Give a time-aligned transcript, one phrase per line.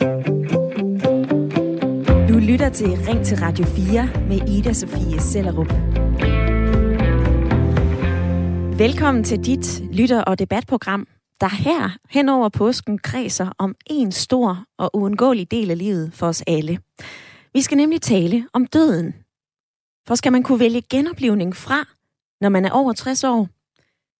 [0.00, 0.04] Du
[2.38, 5.72] lytter til Ring til Radio 4 med Ida Sofie Sellerup.
[8.78, 11.06] Velkommen til dit lytter- og debatprogram,
[11.40, 16.26] der her hen over påsken kredser om en stor og uundgåelig del af livet for
[16.26, 16.78] os alle.
[17.52, 19.14] Vi skal nemlig tale om døden.
[20.06, 21.84] For skal man kunne vælge genoplevning fra,
[22.40, 23.48] når man er over 60 år?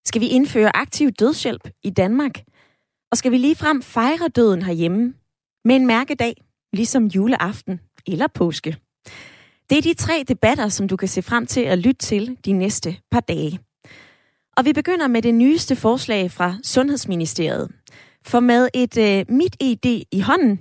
[0.04, 2.40] Skal vi indføre aktiv dødshjælp i Danmark?
[3.10, 5.14] Og skal vi lige frem fejre døden herhjemme
[5.64, 6.34] med en mærkedag,
[6.72, 8.76] ligesom juleaften eller påske?
[9.70, 12.52] Det er de tre debatter, som du kan se frem til at lytte til de
[12.52, 13.58] næste par dage.
[14.56, 17.70] Og vi begynder med det nyeste forslag fra Sundhedsministeriet.
[18.26, 20.60] For med et øh, mit ID i hånden,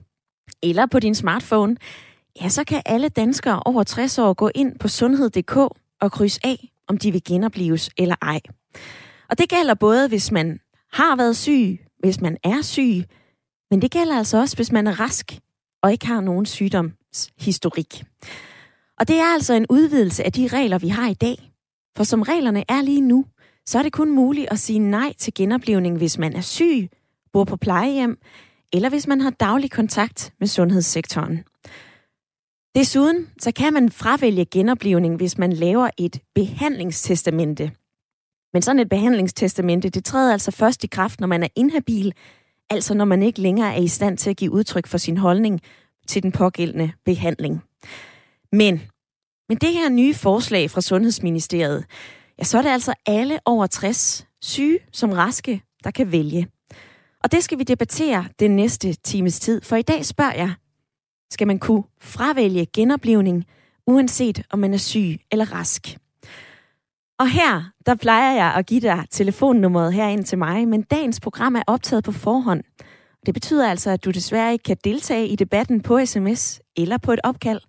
[0.63, 1.77] eller på din smartphone,
[2.41, 5.57] ja, så kan alle danskere over 60 år gå ind på sundhed.dk
[6.01, 8.39] og krydse af, om de vil genopleves eller ej.
[9.29, 10.59] Og det gælder både, hvis man
[10.93, 13.03] har været syg, hvis man er syg,
[13.71, 15.39] men det gælder altså også, hvis man er rask
[15.83, 18.03] og ikke har nogen sygdomshistorik.
[18.99, 21.51] Og det er altså en udvidelse af de regler, vi har i dag.
[21.97, 23.25] For som reglerne er lige nu,
[23.65, 26.89] så er det kun muligt at sige nej til genoplevning, hvis man er syg,
[27.33, 28.17] bor på plejehjem,
[28.73, 31.43] eller hvis man har daglig kontakt med sundhedssektoren.
[32.75, 37.71] Desuden så kan man fravælge genoplevning, hvis man laver et behandlingstestamente.
[38.53, 42.13] Men sådan et behandlingstestamente, det træder altså først i kraft, når man er inhabil,
[42.69, 45.61] altså når man ikke længere er i stand til at give udtryk for sin holdning
[46.07, 47.63] til den pågældende behandling.
[48.51, 48.81] Men,
[49.49, 51.85] men det her nye forslag fra Sundhedsministeriet,
[52.39, 56.47] ja, så er det altså alle over 60, syge som raske, der kan vælge.
[57.23, 60.53] Og det skal vi debattere den næste times tid, for i dag spørger jeg,
[61.31, 63.45] skal man kunne fravælge genoplevning,
[63.87, 65.97] uanset om man er syg eller rask?
[67.19, 71.55] Og her, der plejer jeg at give dig telefonnummeret herind til mig, men dagens program
[71.55, 72.63] er optaget på forhånd.
[73.25, 77.13] Det betyder altså, at du desværre ikke kan deltage i debatten på sms eller på
[77.13, 77.61] et opkald.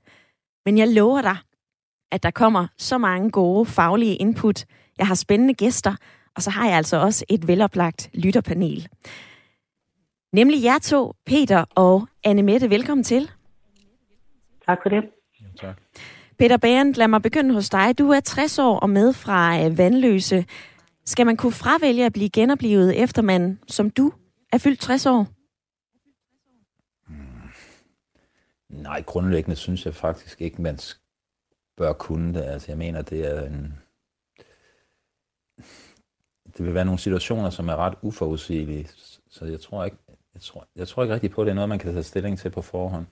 [0.65, 1.37] Men jeg lover dig,
[2.13, 4.65] at der kommer så mange gode faglige input.
[4.99, 5.95] Jeg har spændende gæster,
[6.37, 8.89] og så har jeg altså også et veloplagt lytterpanel.
[10.33, 12.71] Nemlig jer to, Peter og Anne Mette.
[12.71, 13.31] Velkommen til.
[14.67, 15.03] Tak for det.
[15.41, 15.77] Ja, tak.
[16.39, 17.99] Peter Bæren, lad mig begynde hos dig.
[17.99, 20.47] Du er 60 år og med fra øh, Vandløse.
[21.05, 24.13] Skal man kunne fravælge at blive genoplevet, efter man, som du,
[24.53, 25.27] er fyldt 60 år?
[27.07, 27.51] Hmm.
[28.69, 30.79] Nej, grundlæggende synes jeg faktisk ikke, man
[31.77, 32.43] bør kunne det.
[32.43, 33.75] Altså, jeg mener, det er en...
[36.57, 38.89] Det vil være nogle situationer, som er ret uforudsigelige.
[39.31, 39.97] Så jeg tror ikke,
[40.35, 42.39] jeg tror, jeg tror ikke rigtig på, at det er noget, man kan tage stilling
[42.39, 43.07] til på forhånd.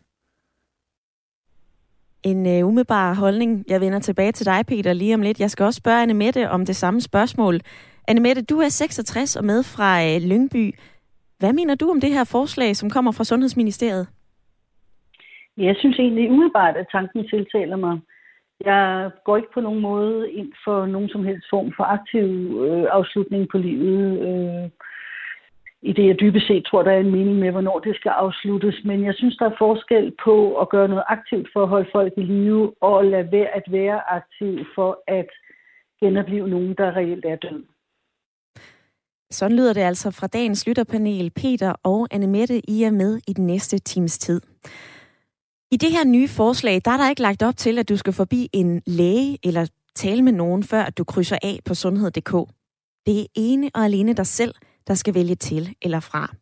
[2.30, 3.64] En uh, umiddelbar holdning.
[3.68, 5.40] Jeg vender tilbage til dig, Peter, lige om lidt.
[5.40, 7.54] Jeg skal også spørge Anne Mette om det samme spørgsmål.
[8.08, 10.74] Anne Mette, du er 66 og med fra uh, Lyngby.
[11.38, 14.06] Hvad mener du om det her forslag, som kommer fra Sundhedsministeriet?
[15.56, 17.98] Jeg synes egentlig umiddelbart, at tanken tiltaler mig.
[18.64, 22.26] Jeg går ikke på nogen måde ind for nogen som helst form for aktiv
[22.66, 24.20] øh, afslutning på livet.
[24.28, 24.70] Øh,
[25.82, 28.76] i det jeg dybest set tror, der er en mening med, hvornår det skal afsluttes.
[28.84, 32.12] Men jeg synes, der er forskel på at gøre noget aktivt for at holde folk
[32.16, 35.28] i live, og at lade være at være aktiv for at
[36.00, 37.64] genopleve nogen, der reelt er død.
[39.30, 41.30] Sådan lyder det altså fra dagens lytterpanel.
[41.30, 44.40] Peter og Annemette, I er med i den næste times tid.
[45.70, 48.12] I det her nye forslag, der er der ikke lagt op til, at du skal
[48.12, 52.32] forbi en læge eller tale med nogen, før at du krydser af på sundhed.dk.
[53.06, 54.54] Det er ene og alene dig selv,
[54.86, 56.34] der skal vælge til eller fra.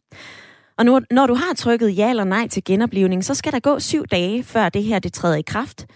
[0.79, 3.79] Og nu, når du har trykket ja eller nej til genoplivning, så skal der gå
[3.79, 5.87] syv dage, før det her det træder i kraft.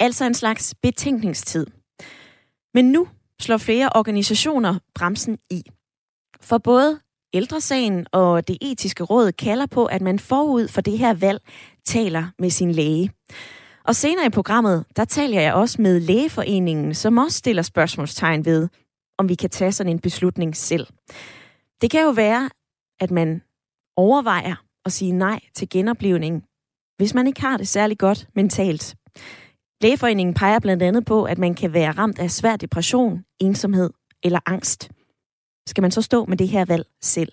[0.00, 1.66] Altså en slags betænkningstid.
[2.74, 3.08] Men nu
[3.40, 5.62] slår flere organisationer bremsen i.
[6.40, 6.98] For både
[7.34, 11.40] Ældresagen og det etiske råd kalder på, at man forud for det her valg
[11.84, 13.10] taler med sin læge.
[13.84, 18.68] Og senere i programmet, der taler jeg også med lægeforeningen, som også stiller spørgsmålstegn ved,
[19.18, 20.86] om vi kan tage sådan en beslutning selv.
[21.80, 22.50] Det kan jo være,
[23.00, 23.42] at man
[23.96, 24.54] overvejer
[24.84, 26.44] at sige nej til genoplevning,
[26.96, 28.96] hvis man ikke har det særlig godt mentalt.
[29.82, 33.90] Lægeforeningen peger blandt andet på, at man kan være ramt af svær depression, ensomhed
[34.22, 34.90] eller angst
[35.66, 37.32] skal man så stå med det her valg selv.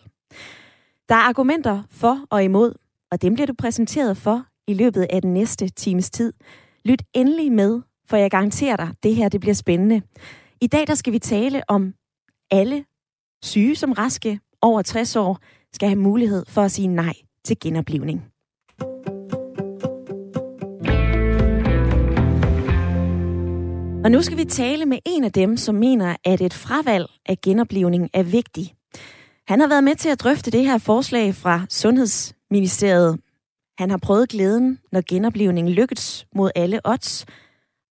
[1.09, 2.73] Der er argumenter for og imod,
[3.11, 6.33] og dem bliver du præsenteret for i løbet af den næste times tid.
[6.85, 10.01] Lyt endelig med, for jeg garanterer dig, det her det bliver spændende.
[10.61, 11.93] I dag der skal vi tale om
[12.51, 12.85] alle
[13.43, 15.39] syge som raske over 60 år
[15.73, 17.13] skal have mulighed for at sige nej
[17.45, 18.21] til genoplivning.
[24.03, 27.41] Og nu skal vi tale med en af dem, som mener, at et fravalg af
[27.41, 28.73] genoplivning er vigtig.
[29.47, 33.19] Han har været med til at drøfte det her forslag fra Sundhedsministeriet.
[33.77, 37.25] Han har prøvet glæden, når genoplevningen lykkes mod alle odds.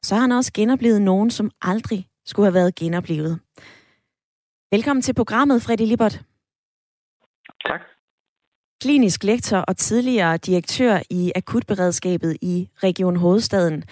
[0.04, 3.38] Så har han også genoplevet nogen, som aldrig skulle have været genoplevet.
[4.76, 6.16] Velkommen til programmet, Freddy Libert.
[7.66, 7.80] Tak.
[8.82, 13.84] Klinisk lektor og tidligere direktør i akutberedskabet i Region Hovedstaden.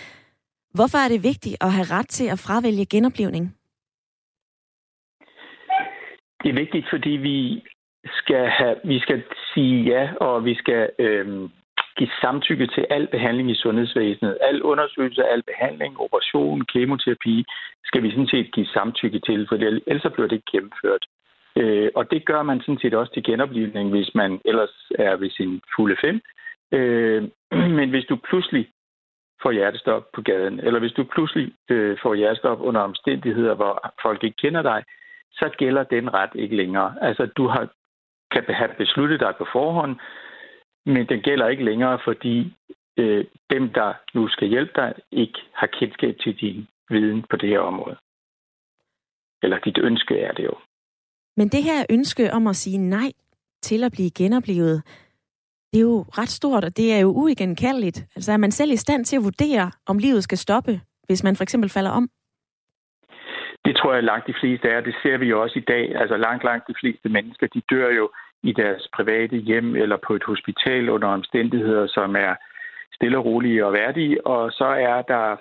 [0.75, 3.44] Hvorfor er det vigtigt at have ret til at fravælge genoplevning?
[6.43, 7.62] Det er vigtigt, fordi vi
[8.05, 9.23] skal, have, vi skal
[9.55, 11.49] sige ja, og vi skal øhm,
[12.00, 14.38] give samtykke til al behandling i sundhedsvæsenet.
[14.41, 17.37] Al undersøgelse, al behandling, operation, kemoterapi,
[17.85, 19.56] skal vi sådan set give samtykke til, for
[19.91, 21.05] ellers bliver det ikke gennemført.
[21.56, 25.31] Øh, og det gør man sådan set også til genoplivning, hvis man ellers er ved
[25.31, 26.20] sin fulde fem.
[26.73, 27.23] Øh,
[27.79, 28.69] men hvis du pludselig
[29.43, 34.25] får hjertestop på gaden, eller hvis du pludselig øh, får hjertestop under omstændigheder, hvor folk
[34.25, 34.85] ikke kender dig,
[35.32, 36.94] så gælder den ret ikke længere.
[37.00, 37.69] Altså, du har,
[38.31, 39.96] kan have besluttet dig på forhånd,
[40.93, 42.53] men den gælder ikke længere, fordi
[42.97, 47.49] øh, dem, der nu skal hjælpe dig, ikke har kendskab til din viden på det
[47.49, 47.97] her område.
[49.43, 50.55] Eller dit ønske er det jo.
[51.37, 53.13] Men det her ønske om at sige nej
[53.63, 54.83] til at blive genoplevet,
[55.73, 57.99] det er jo ret stort, og det er jo uigenkaldeligt.
[58.17, 61.37] Altså er man selv i stand til at vurdere, om livet skal stoppe, hvis man
[61.37, 62.11] for eksempel falder om?
[63.65, 64.81] Det tror jeg langt de fleste er.
[64.81, 65.97] Det ser vi jo også i dag.
[65.97, 68.11] Altså langt, langt de fleste mennesker, de dør jo
[68.43, 72.35] i deres private hjem eller på et hospital under omstændigheder, som er
[72.95, 74.27] stille og rolige og værdige.
[74.27, 75.37] Og så er der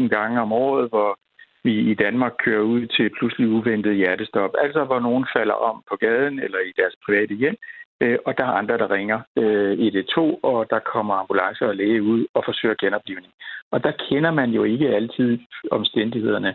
[0.00, 1.18] 5.000 gange om året, hvor
[1.64, 4.50] vi i Danmark kører ud til pludselig uventet hjertestop.
[4.58, 7.56] Altså hvor nogen falder om på gaden eller i deres private hjem,
[8.00, 12.02] øh, og der er andre, der ringer øh, 112, og der kommer ambulance og læge
[12.02, 13.32] ud og forsøger genoplivning.
[13.72, 15.38] Og der kender man jo ikke altid
[15.70, 16.54] omstændighederne.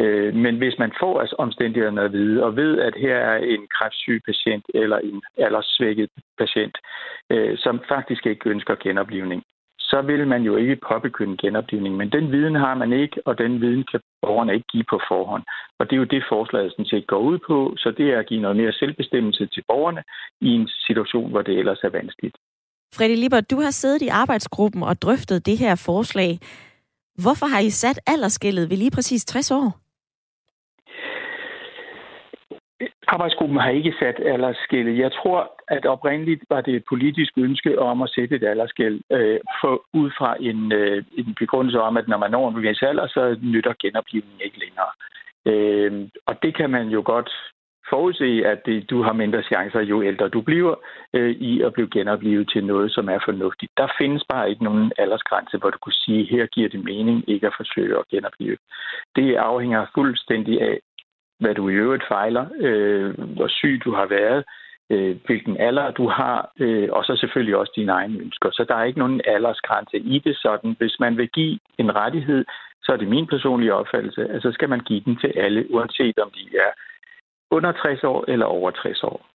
[0.00, 3.66] Øh, men hvis man får altså omstændighederne at vide, og ved, at her er en
[3.76, 6.76] kræftsyg patient eller en alderssvækket patient,
[7.30, 9.42] øh, som faktisk ikke ønsker genoplivning,
[9.78, 11.96] så vil man jo ikke påbegynde genoplivning.
[11.96, 15.44] Men den viden har man ikke, og den viden kan borgerne ikke give på forhånd.
[15.78, 18.26] Og det er jo det, forslaget sådan set går ud på, så det er at
[18.26, 20.02] give noget mere selvbestemmelse til borgerne
[20.40, 22.36] i en situation, hvor det ellers er vanskeligt.
[22.94, 26.38] Freddy Libert, du har siddet i arbejdsgruppen og drøftet det her forslag.
[27.22, 29.87] Hvorfor har I sat aldersskillet ved lige præcis 60 år?
[33.08, 34.98] Arbejdsgruppen har ikke sat aldersskældet.
[34.98, 39.40] Jeg tror, at oprindeligt var det et politisk ønske om at sætte et aldersskæld øh,
[39.60, 43.06] for, ud fra en, øh, en begrundelse om, at når man når en vis alder,
[43.06, 44.90] så nytter genoplivning ikke længere.
[45.46, 47.30] Øh, og det kan man jo godt
[47.90, 50.74] forudse, at det, du har mindre chancer, jo ældre du bliver,
[51.14, 53.72] øh, i at blive genoplevet til noget, som er fornuftigt.
[53.76, 57.46] Der findes bare ikke nogen aldersgrænse, hvor du kunne sige, her giver det mening ikke
[57.46, 58.56] at forsøge at genopleve.
[59.16, 60.78] Det afhænger fuldstændig af,
[61.40, 64.44] hvad du i øvrigt fejler, øh, hvor syg du har været,
[64.90, 68.50] øh, hvilken alder du har, øh, og så selvfølgelig også dine egne ønsker.
[68.50, 70.74] Så der er ikke nogen aldersgrænse i det sådan.
[70.78, 72.44] Hvis man vil give en rettighed,
[72.82, 76.18] så er det min personlige opfattelse, at så skal man give den til alle, uanset
[76.18, 76.70] om de er
[77.50, 79.26] under 60 år eller over 60 år.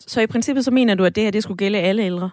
[0.00, 2.30] Så i princippet så mener du, at det her det skulle gælde alle ældre?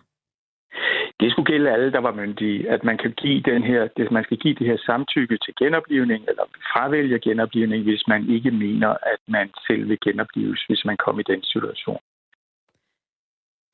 [1.24, 4.24] Det skulle gælde alle, der var myndige, at man kan give den her, det, man
[4.24, 9.22] skal give det her samtykke til genoplivning, eller fravælge genoplivning, hvis man ikke mener, at
[9.28, 12.00] man selv vil genopleves, hvis man kommer i den situation.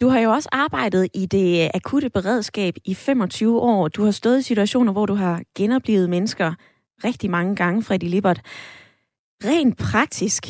[0.02, 3.88] Du har jo også arbejdet i det akutte beredskab i 25 år.
[3.88, 6.54] Du har stået i situationer, hvor du har genoplevet mennesker
[7.04, 8.42] rigtig mange gange, Freddy Lippert.
[9.44, 10.44] Rent praktisk,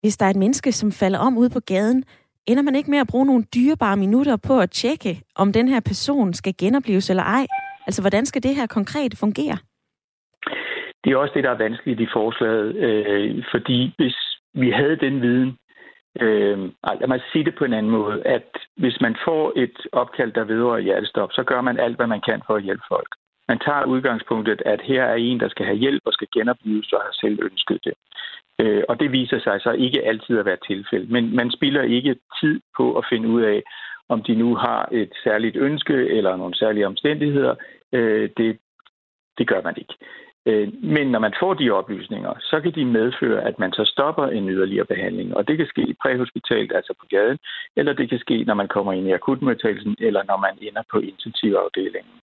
[0.00, 2.04] hvis der er et menneske, som falder om ude på gaden,
[2.46, 5.80] ender man ikke med at bruge nogle dyrebare minutter på at tjekke, om den her
[5.80, 7.46] person skal genopleves eller ej?
[7.86, 9.58] Altså, hvordan skal det her konkret fungere?
[11.04, 14.16] Det er også det, der er vanskeligt i forslaget, øh, fordi hvis
[14.54, 15.58] vi havde den viden,
[16.20, 16.58] øh,
[17.00, 20.44] lad mig sige det på en anden måde, at hvis man får et opkald, der
[20.44, 23.08] vedrører hjertestop, så gør man alt, hvad man kan for at hjælpe folk.
[23.48, 27.00] Man tager udgangspunktet, at her er en, der skal have hjælp og skal genopleves og
[27.00, 27.94] har selv ønsket det.
[28.58, 31.10] Øh, og det viser sig så ikke altid at være tilfældet.
[31.10, 33.62] Men man spilder ikke tid på at finde ud af,
[34.08, 37.54] om de nu har et særligt ønske eller nogle særlige omstændigheder.
[37.92, 38.58] Øh, det,
[39.38, 39.94] det gør man ikke.
[40.46, 44.26] Øh, men når man får de oplysninger, så kan de medføre, at man så stopper
[44.26, 45.36] en yderligere behandling.
[45.36, 47.38] Og det kan ske præhospitalt, altså på gaden,
[47.76, 50.98] eller det kan ske, når man kommer ind i akutmodtagelsen, eller når man ender på
[50.98, 52.16] intensivafdelingen.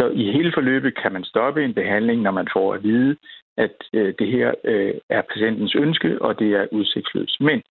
[0.00, 3.16] Så i hele forløbet kan man stoppe en behandling, når man får at vide,
[3.56, 7.40] at øh, det her øh, er patientens ønske, og det er udsigtsløst.
[7.40, 7.62] Men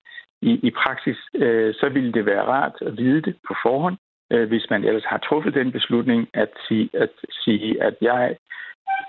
[0.42, 3.98] i, i praksis, øh, så ville det være rart at vide det på forhånd,
[4.32, 7.10] øh, hvis man ellers har truffet den beslutning, at sige, at,
[7.44, 8.36] sige, at jeg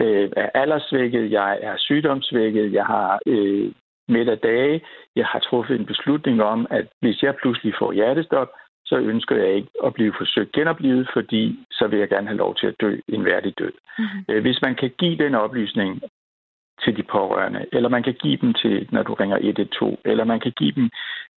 [0.00, 3.72] øh, er aldersvækket, jeg er sygdomsvækket, jeg har øh,
[4.08, 4.80] midt af dage,
[5.16, 8.48] jeg har truffet en beslutning om, at hvis jeg pludselig får hjertestop,
[8.90, 12.54] så ønsker jeg ikke at blive forsøgt genoplevet, fordi så vil jeg gerne have lov
[12.54, 13.72] til at dø en værdig død.
[13.98, 14.42] Mm-hmm.
[14.42, 16.02] Hvis man kan give den oplysning
[16.84, 20.40] til de pårørende, eller man kan give dem til, når du ringer 112, eller man
[20.40, 20.90] kan give dem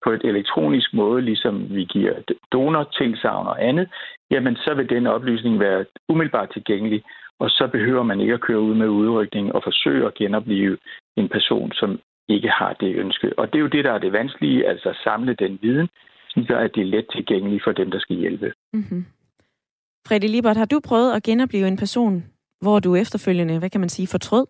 [0.04, 2.14] på et elektronisk måde, ligesom vi giver
[2.52, 3.88] donortilsavn og andet,
[4.30, 7.02] jamen så vil den oplysning være umiddelbart tilgængelig,
[7.38, 10.78] og så behøver man ikke at køre ud med udrykning og forsøge at genopleve
[11.16, 13.38] en person, som ikke har det ønske.
[13.38, 15.88] Og det er jo det, der er det vanskelige, altså at samle den viden,
[16.48, 18.52] så at det er let tilgængeligt for dem, der skal hjælpe.
[18.72, 19.04] Mm-hmm.
[20.08, 22.24] Fredrik Libert, har du prøvet at genopleve en person,
[22.60, 24.46] hvor du efterfølgende, hvad kan man sige, fortrød?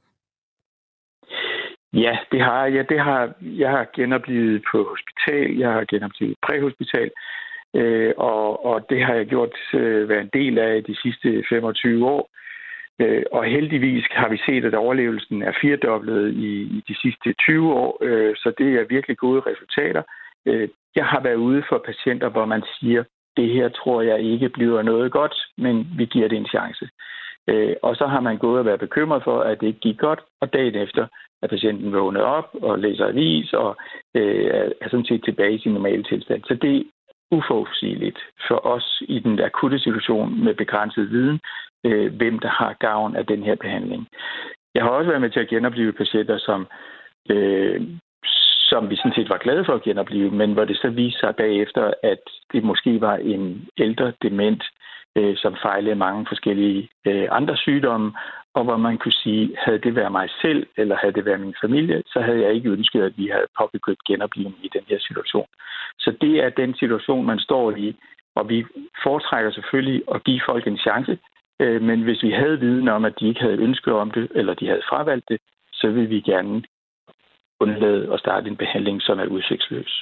[1.92, 2.88] Ja, det har jeg.
[2.88, 7.10] Det har, jeg har genoplevet på hospital, jeg har genoplevet præhospital,
[7.76, 12.06] øh, og, og det har jeg gjort øh, været en del af de sidste 25
[12.06, 12.30] år.
[13.00, 17.72] Øh, og heldigvis har vi set, at overlevelsen er firedoblet i, i de sidste 20
[17.72, 20.02] år, øh, så det er virkelig gode resultater.
[20.46, 23.04] Øh, jeg har været ude for patienter, hvor man siger,
[23.37, 26.88] det her tror jeg ikke bliver noget godt, men vi giver det en chance.
[27.49, 30.20] Øh, og så har man gået og været bekymret for, at det ikke gik godt,
[30.40, 31.06] og dagen efter
[31.42, 33.76] er patienten vågnet op og læser avis og
[34.14, 36.42] øh, er sådan set tilbage i sin normale tilstand.
[36.44, 36.82] Så det er
[37.30, 38.18] uforudsigeligt
[38.49, 41.40] for os i den akutte situation med begrænset viden,
[41.87, 44.08] øh, hvem der har gavn af den her behandling.
[44.75, 46.66] Jeg har også været med til at genopleve patienter, som,
[47.30, 47.80] øh,
[48.73, 51.37] som vi sådan set var glade for at genopleve, men hvor det så viste sig
[51.37, 54.62] bagefter, at det måske var en ældre dement,
[55.17, 58.12] øh, som fejlede mange forskellige øh, andre sygdomme,
[58.55, 61.55] og hvor man kunne sige, havde det været mig selv, eller havde det været min
[61.64, 65.49] familie, så havde jeg ikke ønsket, at vi havde påbegyndt genoplivning i den her situation.
[65.99, 67.97] Så det er den situation, man står i,
[68.35, 68.64] og vi
[69.02, 71.19] foretrækker selvfølgelig at give folk en chance,
[71.61, 74.55] øh, men hvis vi havde viden om, at de ikke havde ønsket om det, eller
[74.55, 75.41] de havde fravalgt det,
[75.73, 76.62] så vil vi gerne
[77.62, 79.92] undlade at starte en behandling, som er udsigtsløs,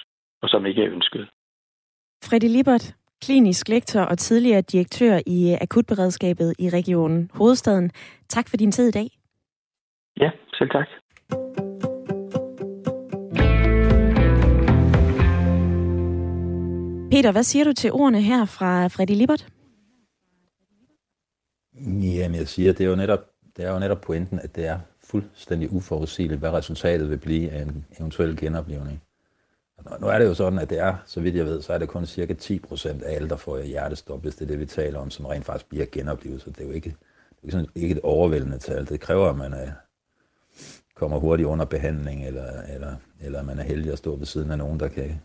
[0.43, 1.29] og som ikke er ønsket.
[2.25, 7.91] Freddy Libert, klinisk lektor og tidligere direktør i akutberedskabet i regionen Hovedstaden.
[8.29, 9.09] Tak for din tid i dag.
[10.21, 10.89] Ja, selv tak.
[17.13, 19.47] Peter, hvad siger du til ordene her fra Freddy Libert?
[21.75, 23.21] Jamen, jeg siger, det er jo netop,
[23.57, 24.79] det er jo netop pointen, at det er
[25.11, 29.03] fuldstændig uforudsigeligt, hvad resultatet vil blive af en eventuel genoplevning.
[30.01, 31.89] Nu er det jo sådan, at det er, så vidt jeg ved, så er det
[31.89, 35.11] kun cirka 10% af alle, der får hjertestop, hvis det er det, vi taler om,
[35.11, 36.43] som rent faktisk bliver genoplevet.
[36.43, 36.97] Så det er jo ikke,
[37.43, 38.89] det er sådan, ikke et overvældende tal.
[38.89, 39.71] Det kræver, at man er,
[40.95, 44.59] kommer hurtigt under behandling, eller, eller, eller man er heldig at stå ved siden af
[44.59, 45.21] nogen, der kan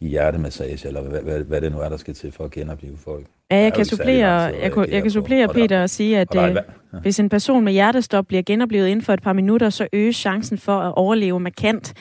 [0.00, 2.96] give hjertemassage, eller hvad, hvad, hvad det nu er, der skal til for at genopleve
[2.96, 3.26] folk.
[3.50, 6.54] Ja, jeg kan supplere, jeg, kunne, jeg kan supplere Peter og sige, at og øh,
[6.92, 6.98] ja.
[6.98, 10.58] hvis en person med hjertestop bliver genoplevet inden for et par minutter, så øges chancen
[10.58, 11.94] for at overleve markant.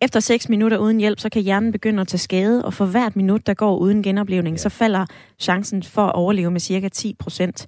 [0.00, 3.16] Efter 6 minutter uden hjælp, så kan hjernen begynde at tage skade, og for hvert
[3.16, 4.58] minut, der går uden genoplevning, ja.
[4.58, 5.06] så falder
[5.38, 7.66] chancen for at overleve med cirka 10 procent.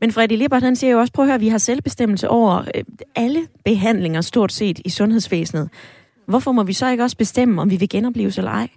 [0.00, 2.84] Men Freddy Lippert, han siger jo også, prøv at høre, vi har selvbestemmelse over øh,
[3.16, 5.68] alle behandlinger stort set i sundhedsvæsenet.
[6.26, 8.68] Hvorfor må vi så ikke også bestemme, om vi vil genopleves eller ej?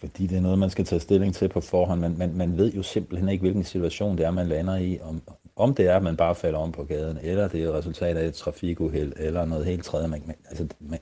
[0.00, 2.00] Fordi det er noget, man skal tage stilling til på forhånd.
[2.00, 4.98] Man, man, man ved jo simpelthen ikke, hvilken situation det er, man lander i.
[5.02, 5.22] Om,
[5.56, 8.16] om det er, at man bare falder om på gaden, eller det er et resultat
[8.16, 10.08] af et trafikuheld, eller noget helt tredje.
[10.08, 10.98] Man, man, altså, man,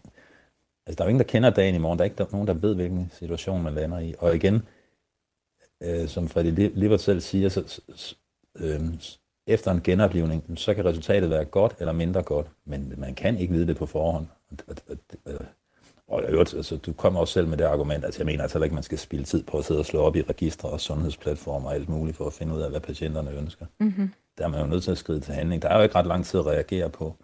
[0.87, 1.99] altså, der er jo ingen, der kender dagen i morgen.
[1.99, 4.15] Der er ikke nogen, der ved, hvilken situation man lander i.
[4.19, 4.63] Og igen,
[5.83, 7.81] øh, som Freddy Livert selv siger, så,
[8.57, 8.81] øh,
[9.47, 13.53] efter en genoplevning, så kan resultatet være godt eller mindre godt, men man kan ikke
[13.53, 14.27] vide det på forhånd.
[14.69, 15.47] Og, og, og,
[16.08, 18.75] og øvrigt, altså, du kommer også selv med det argument, at jeg mener altså ikke,
[18.75, 21.75] man skal spille tid på at sidde og slå op i registre og sundhedsplatformer og
[21.75, 23.66] alt muligt for at finde ud af, hvad patienterne ønsker.
[23.80, 24.12] Mm-hmm.
[24.38, 25.62] Der er man jo nødt til at skride til handling.
[25.62, 27.14] Der er jo ikke ret lang tid at reagere på,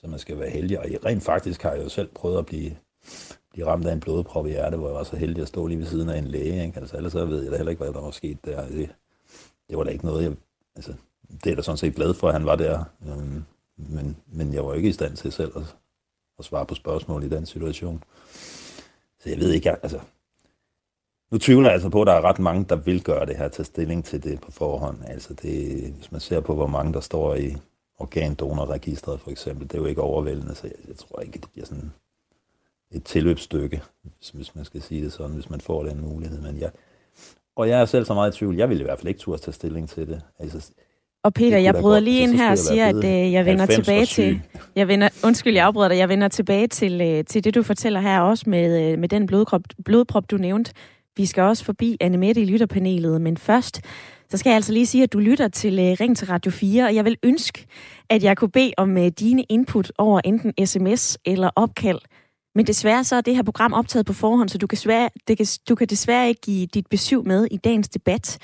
[0.00, 0.78] så man skal være heldig.
[0.78, 2.76] Og rent faktisk har jeg jo selv prøvet at blive,
[3.52, 5.78] blive ramt af en blodprop i hjertet, hvor jeg var så heldig at stå lige
[5.78, 6.66] ved siden af en læge.
[6.66, 6.80] Ikke?
[6.80, 8.68] Altså, ellers så ved jeg da heller ikke, hvad der var sket der.
[8.68, 8.88] Det,
[9.68, 10.32] det var da ikke noget, jeg...
[10.76, 10.94] Altså,
[11.44, 12.84] det er da sådan set glad for, at han var der.
[13.08, 13.44] Øhm,
[13.76, 15.76] men, men jeg var ikke i stand til selv at,
[16.40, 18.04] at svare på spørgsmål i den situation.
[19.20, 20.00] Så jeg ved ikke, altså,
[21.30, 23.48] nu tvivler jeg altså på, at der er ret mange, der vil gøre det her,
[23.48, 24.98] tage stilling til det på forhånd.
[25.06, 27.56] Altså det, hvis man ser på, hvor mange der står i
[27.98, 31.66] organdonorregistret for eksempel, det er jo ikke overvældende, så jeg, jeg tror ikke, det bliver
[31.66, 31.92] sådan
[32.90, 36.40] et tilløbsstykke, hvis, hvis man skal sige det sådan, hvis man får den mulighed.
[36.40, 36.70] Men jeg,
[37.56, 39.42] og jeg er selv så meget i tvivl, jeg vil i hvert fald ikke turde
[39.42, 40.22] tage stilling til det.
[40.38, 40.72] Altså,
[41.24, 44.40] og Peter, jeg bryder lige ind her og siger, at øh, jeg vender tilbage til...
[44.76, 45.98] Jeg vender, undskyld, jeg afbryder dig.
[45.98, 49.26] Jeg vender tilbage til, øh, til det, du fortæller her også med, øh, med den
[49.26, 50.72] blodprop, blodprop, du nævnte.
[51.16, 53.80] Vi skal også forbi Anne Mette i lytterpanelet, men først,
[54.30, 56.84] så skal jeg altså lige sige, at du lytter til uh, Ring til Radio 4,
[56.84, 57.66] og jeg vil ønske,
[58.10, 61.98] at jeg kunne bede om uh, dine input over enten sms eller opkald
[62.54, 65.36] Men desværre så er det her program optaget på forhånd, så du kan, svære, det
[65.36, 68.38] kan, du kan desværre ikke give dit besøg med i dagens debat.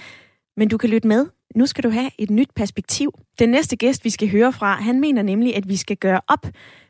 [0.56, 1.26] Men du kan lytte med.
[1.56, 3.12] Nu skal du have et nyt perspektiv.
[3.38, 6.46] Den næste gæst, vi skal høre fra, han mener nemlig, at vi skal gøre op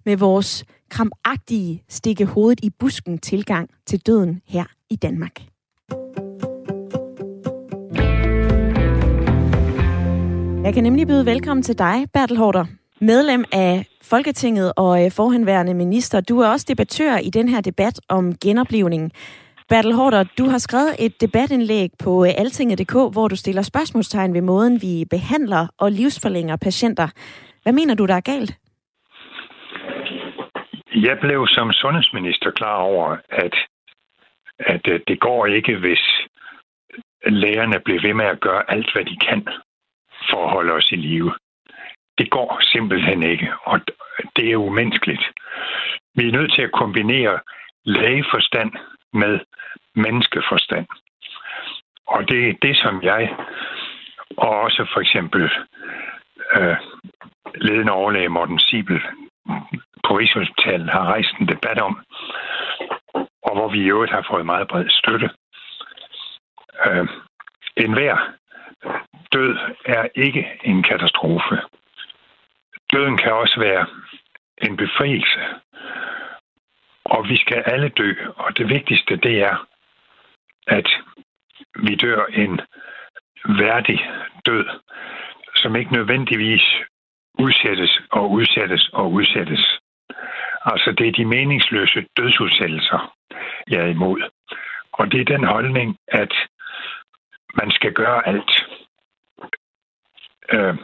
[0.06, 5.40] med vores krampagtige stikke hovedet i busken tilgang til døden her i Danmark.
[10.64, 12.64] Jeg kan nemlig byde velkommen til dig, Bertel Hårder,
[13.00, 16.20] medlem af Folketinget og øh, forhenværende minister.
[16.20, 19.12] Du er også debattør i den her debat om genoplevning.
[19.68, 24.40] Bertel Hårder, du har skrevet et debatindlæg på øh, altinget.dk, hvor du stiller spørgsmålstegn ved
[24.42, 27.08] måden, vi behandler og livsforlænger patienter.
[27.62, 28.52] Hvad mener du, der er galt?
[30.94, 33.54] Jeg blev som sundhedsminister klar over, at,
[34.58, 36.02] at øh, det går ikke, hvis
[37.26, 39.48] lægerne bliver ved med at gøre alt, hvad de kan
[40.30, 41.32] for at holde os i live.
[42.18, 43.80] Det går simpelthen ikke, og
[44.36, 45.24] det er umenneskeligt.
[46.14, 47.40] Vi er nødt til at kombinere
[47.84, 48.72] lægeforstand
[49.12, 49.40] med
[49.94, 50.86] menneskeforstand.
[52.06, 53.36] Og det er det, som jeg
[54.36, 55.50] og også for eksempel
[56.56, 56.76] øh,
[57.54, 59.00] ledende overlæge Morten Sibel
[60.04, 62.04] på Rigshospitalet har rejst en debat om,
[63.42, 65.30] og hvor vi i øvrigt har fået meget bred støtte.
[66.86, 67.08] Øh,
[67.76, 68.16] en hver
[69.32, 71.60] død er ikke en katastrofe.
[72.92, 73.86] Døden kan også være
[74.62, 75.40] en befrielse.
[77.10, 79.66] Og vi skal alle dø, og det vigtigste det er,
[80.66, 80.88] at
[81.78, 82.60] vi dør en
[83.44, 84.10] værdig
[84.46, 84.66] død,
[85.54, 86.64] som ikke nødvendigvis
[87.38, 89.78] udsættes og udsættes og udsættes.
[90.64, 93.14] Altså det er de meningsløse dødsudsættelser,
[93.70, 94.30] jeg er imod.
[94.92, 96.32] Og det er den holdning, at
[97.54, 98.66] man skal gøre alt.
[100.52, 100.76] Øh,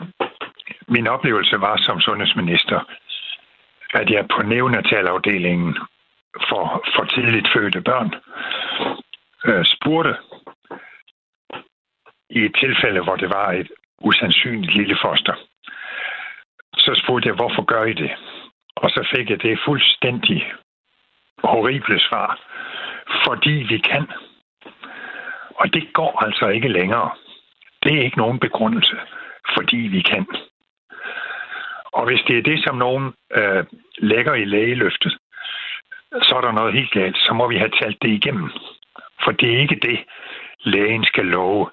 [0.89, 2.81] min oplevelse var som sundhedsminister,
[3.95, 5.79] at jeg på neonatalafdelingen
[6.49, 8.15] for, for tidligt fødte børn
[9.45, 10.17] øh, spurgte
[12.31, 15.35] i et tilfælde, hvor det var et usandsynligt lille foster,
[16.77, 18.11] så spurgte jeg, hvorfor gør I det?
[18.77, 20.53] Og så fik jeg det fuldstændig
[21.39, 22.41] horrible svar.
[23.27, 24.07] Fordi vi kan.
[25.55, 27.11] Og det går altså ikke længere.
[27.83, 28.97] Det er ikke nogen begrundelse,
[29.57, 30.27] fordi vi kan.
[31.93, 33.65] Og hvis det er det, som nogen øh,
[33.99, 35.19] lægger i lægeløftet,
[36.27, 37.17] så er der noget helt galt.
[37.17, 38.51] Så må vi have talt det igennem.
[39.25, 39.99] For det er ikke det,
[40.65, 41.67] lægen skal love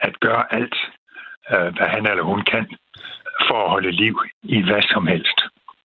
[0.00, 0.76] at gøre alt,
[1.52, 2.66] øh, hvad han eller hun kan,
[3.48, 5.38] for at holde liv i hvad som helst.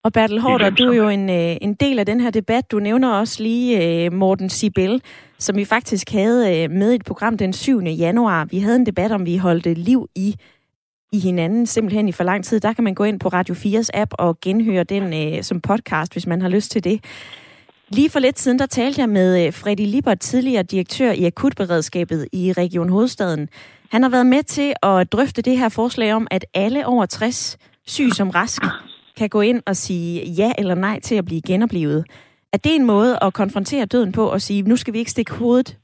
[0.03, 2.71] Og Bertel Hårder, du er jo en, øh, en del af den her debat.
[2.71, 5.01] Du nævner også lige øh, Morten Sibel,
[5.37, 7.79] som vi faktisk havde med i et program den 7.
[7.79, 8.45] januar.
[8.45, 10.35] Vi havde en debat om, vi holdt liv i
[11.13, 12.59] i hinanden simpelthen i for lang tid.
[12.59, 16.13] Der kan man gå ind på Radio 4's app og genhøre den øh, som podcast,
[16.13, 17.03] hvis man har lyst til det.
[17.89, 22.27] Lige for lidt siden, der talte jeg med øh, Freddy Libert, tidligere direktør i akutberedskabet
[22.33, 23.49] i Region Hovedstaden.
[23.91, 27.57] Han har været med til at drøfte det her forslag om, at alle over 60
[27.85, 28.61] syg som rask
[29.17, 32.05] kan gå ind og sige ja eller nej til at blive genoplevet.
[32.53, 35.33] Er det en måde at konfrontere døden på og sige, nu skal vi ikke stikke
[35.33, 35.77] hovedet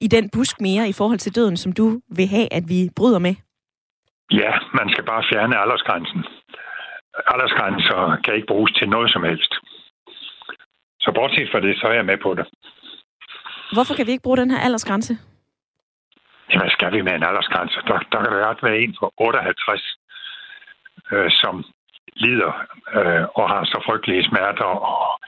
[0.00, 3.18] i den busk mere i forhold til døden, som du vil have, at vi bryder
[3.18, 3.34] med?
[4.30, 6.24] Ja, man skal bare fjerne aldersgrænsen.
[7.32, 9.54] Aldersgrænser kan ikke bruges til noget som helst.
[11.00, 12.46] Så bortset fra det, så er jeg med på det.
[13.72, 15.18] Hvorfor kan vi ikke bruge den her aldersgrænse?
[16.52, 17.76] Jamen, skal vi med en aldersgrænse?
[17.88, 19.98] Der, der kan være, være en for 58,
[21.12, 21.64] øh, som
[22.16, 22.52] lider
[22.98, 25.20] øh, og har så frygtelige smerter og,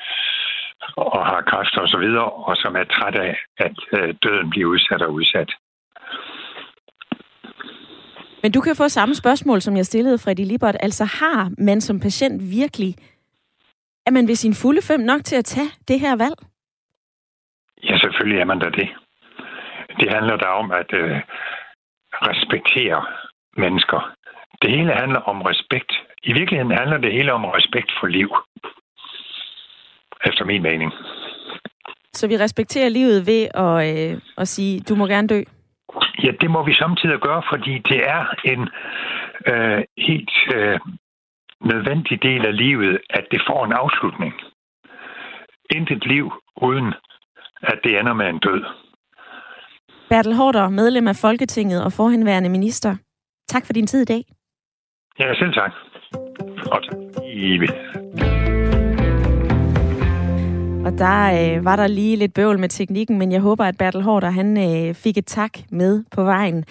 [0.96, 4.68] og har kræft og så videre, og som er træt af, at øh, døden bliver
[4.68, 5.50] udsat og udsat.
[8.42, 10.76] Men du kan få samme spørgsmål, som jeg stillede Freddy Libert.
[10.80, 12.94] Altså har man som patient virkelig,
[14.06, 16.36] er man ved sin fulde fem nok til at tage det her valg?
[17.84, 18.88] Ja, selvfølgelig er man da det.
[20.00, 21.20] Det handler der om at øh,
[22.12, 23.06] respektere
[23.56, 24.14] mennesker.
[24.62, 25.92] Det hele handler om respekt.
[26.22, 28.30] I virkeligheden handler det hele om respekt for liv.
[30.26, 30.92] Efter min mening.
[32.12, 35.42] Så vi respekterer livet ved at, øh, at sige, du må gerne dø?
[36.24, 38.68] Ja, det må vi samtidig gøre, fordi det er en
[39.52, 40.80] øh, helt øh,
[41.64, 44.33] nødvendig del af livet, at det får en afslutning.
[45.77, 46.94] Intet liv uden,
[47.62, 48.62] at det ender med en død.
[50.11, 52.96] Bertel Hårder, medlem af Folketinget og forhenværende minister.
[53.49, 54.23] Tak for din tid i dag.
[55.18, 55.73] Ja, selv tak.
[56.73, 57.11] Og tak.
[60.87, 61.18] Og der
[61.57, 64.59] øh, var der lige lidt bøvl med teknikken, men jeg håber, at Bertel Hårder han
[64.59, 66.64] øh, fik et tak med på vejen.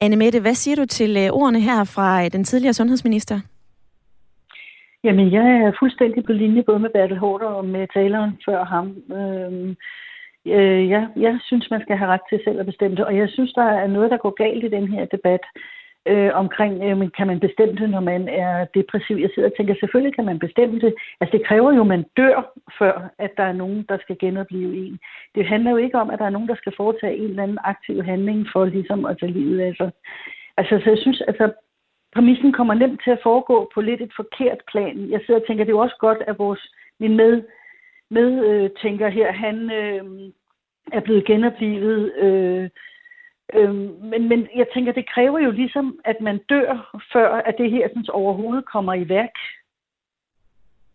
[0.00, 3.40] Anne Mette, hvad siger du til øh, ordene her fra øh, den tidligere sundhedsminister?
[5.04, 8.86] Jamen, jeg er fuldstændig på linje både med Bertel Hårder og med taleren før ham.
[9.18, 9.76] Øhm,
[10.46, 13.28] øh, jeg, jeg synes, man skal have ret til selv at bestemme det, og jeg
[13.28, 15.40] synes, der er noget, der går galt i den her debat
[16.06, 19.16] øh, omkring, øh, kan man bestemme det, når man er depressiv.
[19.16, 20.94] Jeg sidder og tænker, selvfølgelig kan man bestemme det.
[21.20, 24.76] Altså, det kræver jo, at man dør, før at der er nogen, der skal genopleve
[24.86, 24.98] en.
[25.34, 27.58] Det handler jo ikke om, at der er nogen, der skal foretage en eller anden
[27.64, 29.90] aktiv handling for ligesom at tage livet af sig.
[30.56, 31.52] Altså, så jeg synes, altså,
[32.14, 35.10] præmissen kommer nemt til at foregå på lidt et forkert plan.
[35.10, 37.42] Jeg sidder og tænker, det er jo også godt, at vores, min med,
[38.10, 40.30] medtænker her, han øh,
[40.92, 42.14] er blevet genoplevet.
[42.16, 42.68] Øh,
[43.54, 43.74] øh,
[44.10, 47.88] men, men jeg tænker, det kræver jo ligesom, at man dør, før at det her
[47.88, 49.36] sådan, overhovedet kommer i værk.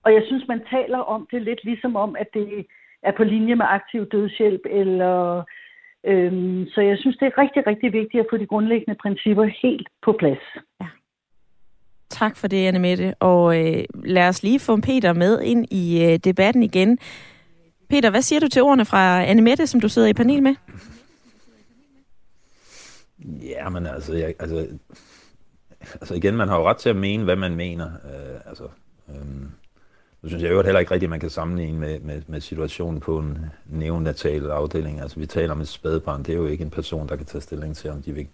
[0.03, 2.65] Og jeg synes, man taler om det lidt ligesom om, at det
[3.03, 5.43] er på linje med aktiv dødshjælp, eller
[6.03, 9.89] øhm, så jeg synes, det er rigtig, rigtig vigtigt at få de grundlæggende principper helt
[10.01, 10.43] på plads.
[10.81, 10.87] Ja.
[12.09, 13.13] Tak for det, Anne Mette.
[13.19, 16.99] Og øh, lad os lige få Peter med ind i øh, debatten igen.
[17.89, 20.55] Peter, hvad siger du til ordene fra Anne Mette, som du sidder i panel med?
[23.25, 24.67] Ja, men altså, jeg, altså,
[25.93, 27.85] altså igen, man har jo ret til at mene, hvad man mener.
[27.85, 28.63] Øh, altså,
[29.09, 29.15] øh,
[30.21, 32.99] nu synes jeg øvrigt heller ikke rigtigt, at man kan sammenligne med, med, med situationen
[32.99, 35.01] på en neonatal afdeling.
[35.01, 36.23] Altså, vi taler om et spædbarn.
[36.23, 38.27] Det er jo ikke en person, der kan tage stilling til, om de vil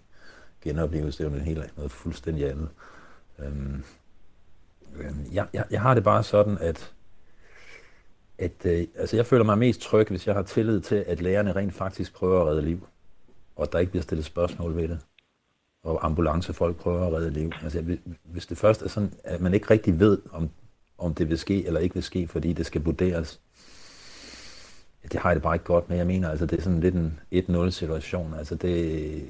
[0.64, 1.16] genopleves.
[1.16, 2.68] Det er jo noget, helt, noget fuldstændig andet.
[2.68, 2.91] Øh,
[3.38, 3.84] Øhm,
[4.96, 6.92] øhm, jeg, jeg, jeg har det bare sådan, at,
[8.38, 11.52] at øh, altså jeg føler mig mest tryg, hvis jeg har tillid til, at lærerne
[11.52, 12.88] rent faktisk prøver at redde liv,
[13.56, 15.00] og at der ikke bliver stillet spørgsmål ved det,
[15.82, 17.52] og ambulancefolk prøver at redde liv.
[17.62, 20.50] Altså, hvis det først er sådan, at man ikke rigtig ved, om,
[20.98, 23.40] om det vil ske eller ikke vil ske, fordi det skal vurderes,
[25.02, 25.96] ja, det har jeg det bare ikke godt med.
[25.96, 28.34] Jeg mener, altså, det er sådan lidt en 1-0 situation.
[28.34, 29.24] Altså, det,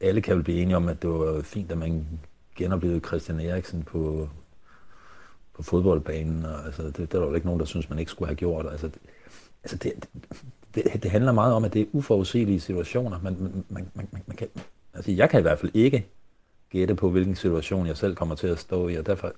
[0.00, 2.06] alle kan vel blive enige om, at det var fint, at man
[2.54, 4.28] genoplevet Christian Eriksen på,
[5.54, 6.44] på fodboldbanen.
[6.44, 8.66] Og, altså, det, der var jo ikke nogen, der synes, man ikke skulle have gjort.
[8.70, 8.98] Altså, det,
[9.62, 10.08] altså det,
[10.74, 13.20] det, det handler meget om, at det er uforudsigelige situationer.
[13.20, 14.48] Man, man, man, man, man kan,
[14.94, 16.06] altså, jeg kan i hvert fald ikke
[16.70, 19.32] gætte på, hvilken situation jeg selv kommer til at stå i, og derfor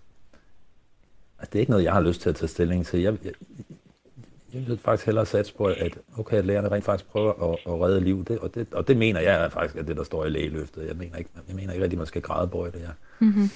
[1.39, 3.01] altså, det er ikke noget, jeg har lyst til at tage stilling til.
[3.01, 3.33] Jeg, jeg,
[4.57, 7.81] jeg vil faktisk hellere satse på, at okay, at lærerne rent faktisk prøver at, at
[7.81, 8.25] redde liv.
[8.25, 10.87] Det, og, det, og det mener jeg er faktisk, at det, der står i lægeløftet.
[10.87, 12.81] Jeg mener ikke, jeg mener ikke rigtig, at man skal græde på det.
[12.81, 12.90] Ja.
[13.19, 13.51] Mm-hmm.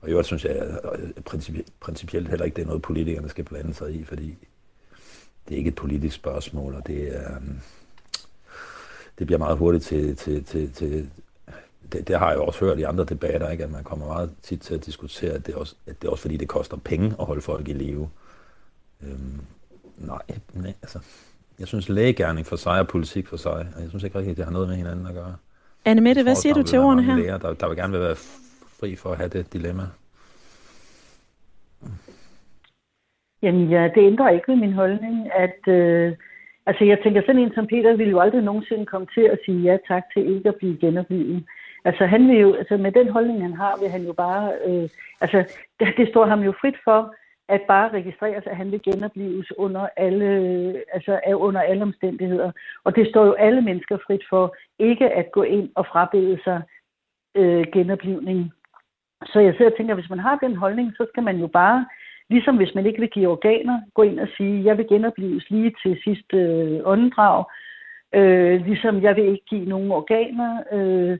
[0.00, 0.78] Og i øvrigt synes jeg
[1.24, 4.36] principielt, principielt heller ikke, det er noget, politikerne skal blande sig i, fordi
[5.48, 7.36] det er ikke et politisk spørgsmål, og det er...
[7.36, 7.60] Um,
[9.18, 11.10] det bliver meget hurtigt til, til, til, til
[11.92, 13.64] det, det har jeg jo også hørt i andre debatter, ikke?
[13.64, 16.12] at man kommer meget tit til at diskutere, at det, er også, at det er
[16.12, 18.10] også fordi, det koster penge at holde folk i live.
[19.02, 19.40] Øhm,
[20.00, 20.22] Nej,
[20.54, 20.98] nej, altså,
[21.58, 24.36] jeg synes lægegærning for sig og politik for sig, og jeg synes ikke rigtigt, at
[24.36, 25.36] det har noget med hinanden at gøre.
[25.84, 27.16] Anne Mette, hvad siger du til ordene her?
[27.16, 28.16] Læger, der, der vil gerne være
[28.80, 29.82] fri for at have det dilemma.
[33.42, 36.12] Jamen ja, det ændrer ikke ved min holdning, at øh,
[36.66, 39.62] altså jeg tænker sådan en som Peter ville jo aldrig nogensinde komme til at sige
[39.62, 41.44] ja tak til ikke at blive genoplevet.
[41.84, 44.88] Altså han vil jo, altså med den holdning han har, vil han jo bare, øh,
[45.20, 45.38] altså
[45.80, 47.14] det, det står ham jo frit for
[47.50, 50.28] at bare registreres, at han vil genopleves under alle,
[50.92, 52.52] altså under alle omstændigheder.
[52.84, 56.62] Og det står jo alle mennesker frit for ikke at gå ind og frabede sig
[57.34, 58.52] øh, genoplivning.
[59.26, 61.46] Så jeg sidder og tænker, at hvis man har den holdning, så skal man jo
[61.46, 61.86] bare,
[62.30, 65.74] ligesom hvis man ikke vil give organer, gå ind og sige, jeg vil genopleves lige
[65.82, 67.44] til sidste øh, åndedrag.
[68.14, 70.62] Øh, ligesom jeg vil ikke give nogen organer.
[70.72, 71.18] Øh,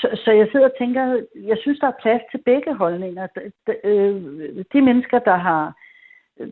[0.00, 3.26] så, så jeg sidder og tænker, jeg synes, der er plads til begge holdninger.
[3.26, 5.74] De, de, øh, de mennesker, der har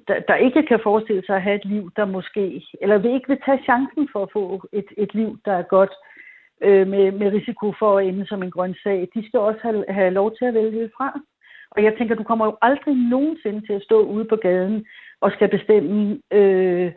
[0.08, 3.28] der, der ikke kan forestille sig at have et liv, der måske, eller vil ikke
[3.28, 5.92] vil tage chancen for at få et, et liv, der er godt,
[6.62, 9.84] øh, med, med risiko for at ende som en grøn sag, de skal også have,
[9.88, 11.20] have lov til at vælge fra.
[11.70, 14.86] Og jeg tænker, du kommer jo aldrig nogensinde til at stå ude på gaden
[15.20, 16.92] og skal bestemme, øh,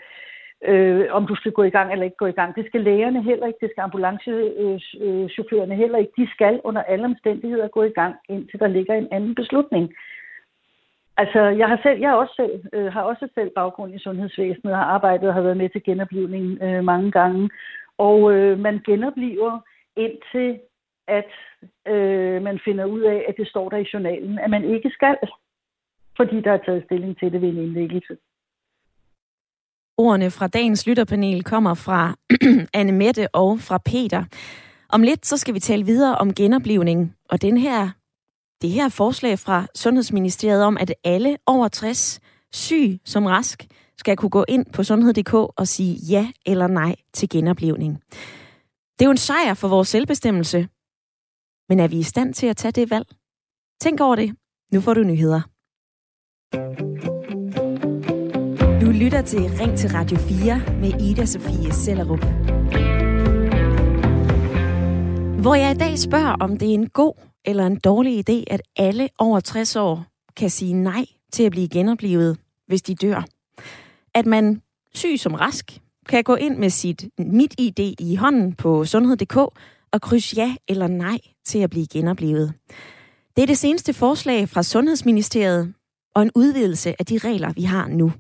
[0.66, 2.56] øh, om du skal gå i gang eller ikke gå i gang.
[2.56, 6.12] Det skal lægerne heller ikke, det skal ambulancechaufførerne heller ikke.
[6.18, 9.94] De skal under alle omstændigheder gå i gang, indtil der ligger en anden beslutning.
[11.18, 14.84] Altså, jeg har selv, jeg også selv, øh, har også selv baggrund i sundhedsvæsenet, har
[14.84, 17.50] arbejdet og har været med til genoplivning øh, mange gange.
[17.98, 19.60] Og øh, man genopliver
[19.96, 20.60] indtil,
[21.08, 21.32] at
[21.88, 25.18] øh, man finder ud af, at det står der i journalen, at man ikke skal,
[26.18, 28.18] fordi der er taget stilling til det ved en indlæggelse.
[29.98, 32.16] Ordene fra dagens lytterpanel kommer fra
[32.74, 34.24] Anne Mette og fra Peter.
[34.90, 37.90] Om lidt så skal vi tale videre om genoplivning, og den her,
[38.62, 42.20] det her forslag fra Sundhedsministeriet om, at alle over 60
[42.52, 47.30] syg som rask skal kunne gå ind på sundhed.dk og sige ja eller nej til
[47.30, 48.02] genoplivning.
[49.00, 50.68] Det er jo en sejr for vores selvbestemmelse,
[51.70, 53.08] men er vi i stand til at tage det valg?
[53.82, 54.36] Tænk over det.
[54.74, 55.42] Nu får du nyheder.
[56.54, 56.87] Du
[59.00, 62.20] lytter til Ring til Radio 4 med Ida Sofie Sellerup.
[65.42, 67.14] Hvor jeg i dag spørger, om det er en god
[67.46, 70.06] eller en dårlig idé, at alle over 60 år
[70.38, 73.26] kan sige nej til at blive genoplevet, hvis de dør.
[74.14, 74.62] At man,
[74.94, 75.80] syg som rask,
[76.10, 79.38] kan gå ind med sit mit ID i hånden på sundhed.dk
[79.92, 82.54] og krydse ja eller nej til at blive genoplevet.
[83.36, 85.74] Det er det seneste forslag fra Sundhedsministeriet
[86.16, 88.12] og en udvidelse af de regler, vi har nu.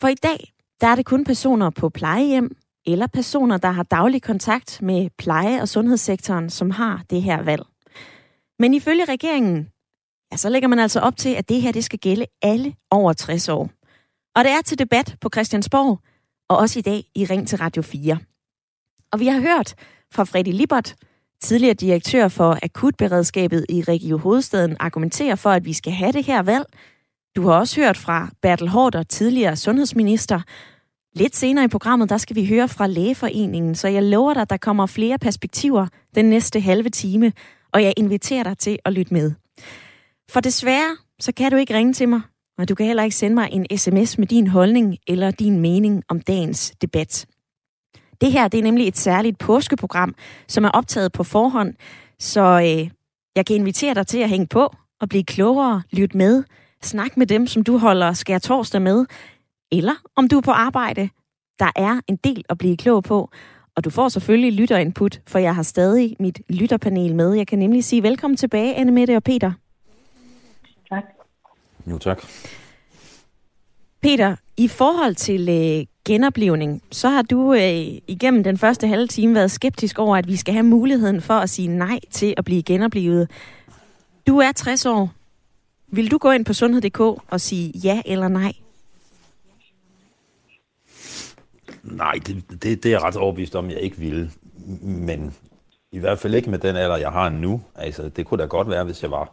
[0.00, 2.56] For i dag, der er det kun personer på plejehjem
[2.86, 7.62] eller personer, der har daglig kontakt med pleje- og sundhedssektoren, som har det her valg.
[8.58, 9.68] Men ifølge regeringen,
[10.32, 13.12] ja, så lægger man altså op til, at det her det skal gælde alle over
[13.12, 13.70] 60 år.
[14.36, 15.98] Og det er til debat på Christiansborg,
[16.48, 18.18] og også i dag i Ring til Radio 4.
[19.12, 19.74] Og vi har hørt
[20.12, 20.94] fra Freddy Libert,
[21.40, 26.42] tidligere direktør for akutberedskabet i Region Hovedstaden, argumentere for, at vi skal have det her
[26.42, 26.66] valg.
[27.38, 30.40] Du har også hørt fra Bertel Hårder, tidligere sundhedsminister.
[31.14, 34.50] Lidt senere i programmet, der skal vi høre fra Lægeforeningen, så jeg lover dig, at
[34.50, 37.32] der kommer flere perspektiver den næste halve time,
[37.72, 39.32] og jeg inviterer dig til at lytte med.
[40.30, 42.20] For desværre, så kan du ikke ringe til mig,
[42.58, 46.02] og du kan heller ikke sende mig en sms med din holdning eller din mening
[46.08, 47.26] om dagens debat.
[48.20, 50.14] Det her det er nemlig et særligt påskeprogram,
[50.48, 51.74] som er optaget på forhånd,
[52.18, 52.90] så øh,
[53.36, 56.44] jeg kan invitere dig til at hænge på og blive klogere, lytte med,
[56.82, 59.06] snak med dem, som du holder skær torsdag med,
[59.72, 61.08] eller om du er på arbejde.
[61.58, 63.30] Der er en del at blive klog på,
[63.76, 67.32] og du får selvfølgelig lytterinput, for jeg har stadig mit lytterpanel med.
[67.34, 69.52] Jeg kan nemlig sige velkommen tilbage, Anne Mette og Peter.
[70.90, 71.04] Tak.
[71.86, 72.22] Jo, tak.
[74.02, 77.60] Peter, i forhold til øh, genoplevning, så har du øh,
[78.08, 81.50] igennem den første halve time været skeptisk over, at vi skal have muligheden for at
[81.50, 83.30] sige nej til at blive genoplevet.
[84.26, 85.17] Du er 60 år.
[85.90, 88.52] Vil du gå ind på sundhed.dk og sige ja eller nej?
[91.82, 94.30] Nej, det, det, det er jeg ret overbevist om, jeg ikke ville.
[94.82, 95.34] Men
[95.92, 97.62] i hvert fald ikke med den alder, jeg har nu.
[97.74, 99.32] Altså, det kunne da godt være, hvis jeg var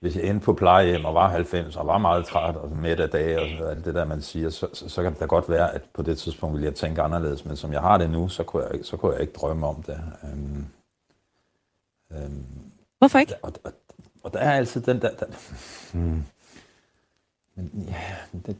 [0.00, 3.10] hvis jeg endte på plejehjem og var 90 og var meget træt og midt af
[3.10, 5.74] dage og alt det der, man siger, så, så, så kan det da godt være,
[5.74, 7.44] at på det tidspunkt ville jeg tænke anderledes.
[7.44, 9.82] Men som jeg har det nu, så kunne jeg, så kunne jeg ikke drømme om
[9.82, 10.00] det.
[10.24, 10.66] Øhm,
[12.12, 12.44] øhm,
[12.98, 13.34] Hvorfor ikke?
[13.42, 13.72] Og, og,
[14.22, 15.10] og der er altid den der...
[15.10, 15.26] der
[15.92, 16.24] hmm.
[17.54, 18.04] Men, ja,
[18.46, 18.56] det,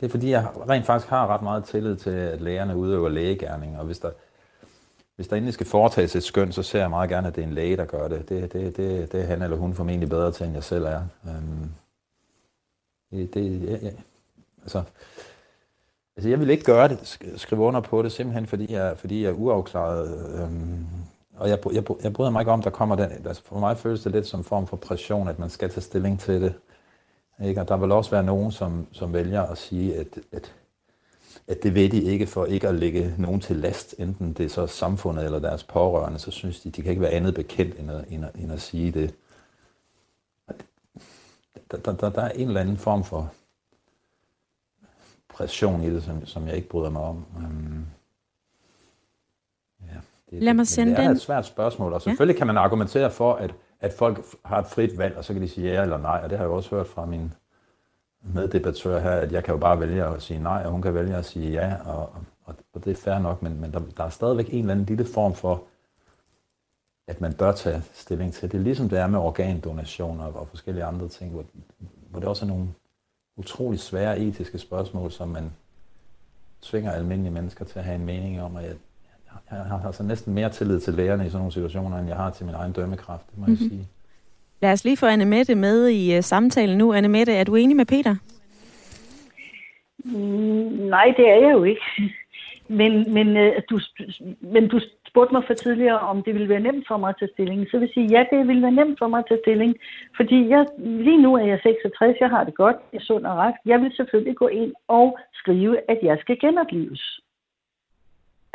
[0.00, 3.78] det er fordi, jeg rent faktisk har ret meget tillid til, at lægerne udøver lægegærning,
[3.78, 4.10] og hvis der,
[5.16, 7.46] hvis der endelig skal foretages et skøn, så ser jeg meget gerne, at det er
[7.46, 8.28] en læge, der gør det.
[8.28, 11.02] Det, det, det, det er han eller hun formentlig bedre til, end jeg selv er.
[11.28, 11.70] Øhm,
[13.10, 13.92] det, det, ja, ja.
[14.62, 14.82] Altså,
[16.16, 19.28] altså, jeg vil ikke gøre det, skrive under på det, simpelthen fordi jeg, fordi jeg
[19.28, 20.40] er uafklaret.
[20.42, 20.86] Øhm,
[21.40, 23.10] og jeg, jeg, jeg bryder mig ikke om, der kommer den.
[23.26, 25.80] Altså for mig føles det lidt som en form for pression, at man skal tage
[25.80, 26.54] stilling til det.
[27.44, 27.60] Ikke?
[27.60, 30.54] Og der vil også være nogen, som, som vælger at sige, at, at
[31.46, 34.48] at det ved de ikke for ikke at lægge nogen til last, enten det er
[34.48, 37.90] så samfundet eller deres pårørende, så synes de, de kan ikke være andet bekendt end
[37.90, 39.14] at, end at, end at sige det.
[41.70, 43.32] Der, der, der, der er en eller anden form for
[45.28, 47.24] pression i det, som, som jeg ikke bryder mig om.
[47.36, 47.86] Um,
[50.30, 51.12] det, Lad mig sende det er den.
[51.12, 52.38] et svært spørgsmål, og selvfølgelig ja.
[52.38, 55.48] kan man argumentere for, at, at folk har et frit valg, og så kan de
[55.48, 57.32] sige ja eller nej, og det har jeg også hørt fra min
[58.22, 61.16] meddebattør her, at jeg kan jo bare vælge at sige nej, og hun kan vælge
[61.16, 62.12] at sige ja, og,
[62.44, 64.86] og, og det er fair nok, men, men der, der er stadigvæk en eller anden
[64.86, 65.62] lille form for,
[67.08, 71.08] at man bør tage stilling til det, ligesom det er med organdonationer og forskellige andre
[71.08, 71.44] ting, hvor,
[72.10, 72.68] hvor det også er nogle
[73.36, 75.52] utrolig svære etiske spørgsmål, som man
[76.62, 78.74] tvinger almindelige mennesker til at have en mening om, og jeg,
[79.56, 82.30] jeg har altså næsten mere tillid til lærerne i sådan nogle situationer, end jeg har
[82.30, 83.60] til min egen dømmekraft, det må mm-hmm.
[83.60, 83.70] jeg mhm.
[83.70, 83.88] sige.
[84.62, 86.92] Lad os lige få Anne Mette med i uh, samtalen nu.
[86.92, 88.14] Anne Mette, er du enig med Peter?
[90.04, 91.82] Mm, nej, det er jeg jo ikke.
[92.68, 93.80] Men, men, uh, du,
[94.40, 97.34] men du spurgte mig for tidligere, om det ville være nemt for mig at tage
[97.34, 97.60] stilling.
[97.70, 99.72] Så vil jeg sige, ja, det ville være nemt for mig at tage stilling.
[100.16, 103.36] Fordi jeg, lige nu er jeg 66, jeg har det godt, jeg er sund og
[103.36, 103.58] rask.
[103.66, 107.20] Jeg vil selvfølgelig gå ind og skrive, at jeg skal genopleves.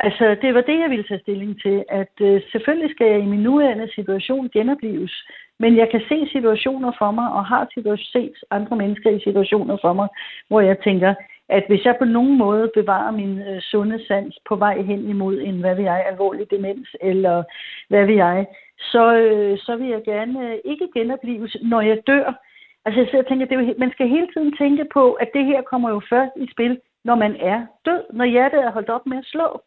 [0.00, 3.32] Altså, det var det, jeg ville tage stilling til, at øh, selvfølgelig skal jeg i
[3.32, 5.14] min nuværende situation genopleves,
[5.58, 7.68] men jeg kan se situationer for mig, og har
[8.12, 10.08] set andre mennesker i situationer for mig,
[10.48, 11.14] hvor jeg tænker,
[11.48, 15.40] at hvis jeg på nogen måde bevarer min øh, sunde sans på vej hen imod
[15.40, 17.42] en, hvad vil jeg, alvorlig demens, eller
[17.88, 18.46] hvad vil jeg,
[18.78, 22.42] så, øh, så vil jeg gerne øh, ikke genopleves, når jeg dør.
[22.84, 25.44] Altså, så jeg tænker, det er jo, man skal hele tiden tænke på, at det
[25.44, 29.06] her kommer jo først i spil, når man er død, når hjertet er holdt op
[29.06, 29.60] med at slå.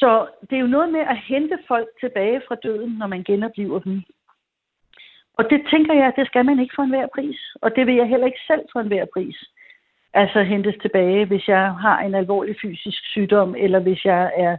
[0.00, 3.78] Så det er jo noget med at hente folk tilbage fra døden, når man genopliver
[3.78, 4.02] dem.
[5.38, 7.40] Og det tænker jeg, det skal man ikke for enhver pris.
[7.62, 9.44] Og det vil jeg heller ikke selv for enhver pris.
[10.14, 14.56] Altså hentes tilbage, hvis jeg har en alvorlig fysisk sygdom, eller hvis jeg er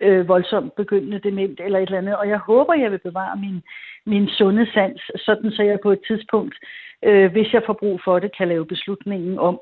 [0.00, 2.16] øh, voldsomt begyndende dement eller et eller andet.
[2.16, 3.62] Og jeg håber, jeg vil bevare min,
[4.06, 6.54] min sunde sans, sådan så jeg på et tidspunkt,
[7.02, 9.60] øh, hvis jeg får brug for det, kan lave beslutningen om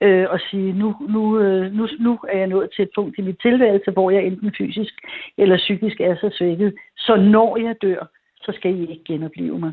[0.00, 3.22] øh, og sige, nu, nu, øh, nu, nu er jeg nået til et punkt i
[3.22, 4.94] mit tilværelse, hvor jeg enten fysisk
[5.38, 6.74] eller psykisk er så svækket.
[6.96, 8.10] Så når jeg dør,
[8.42, 9.72] så skal I ikke genopleve mig.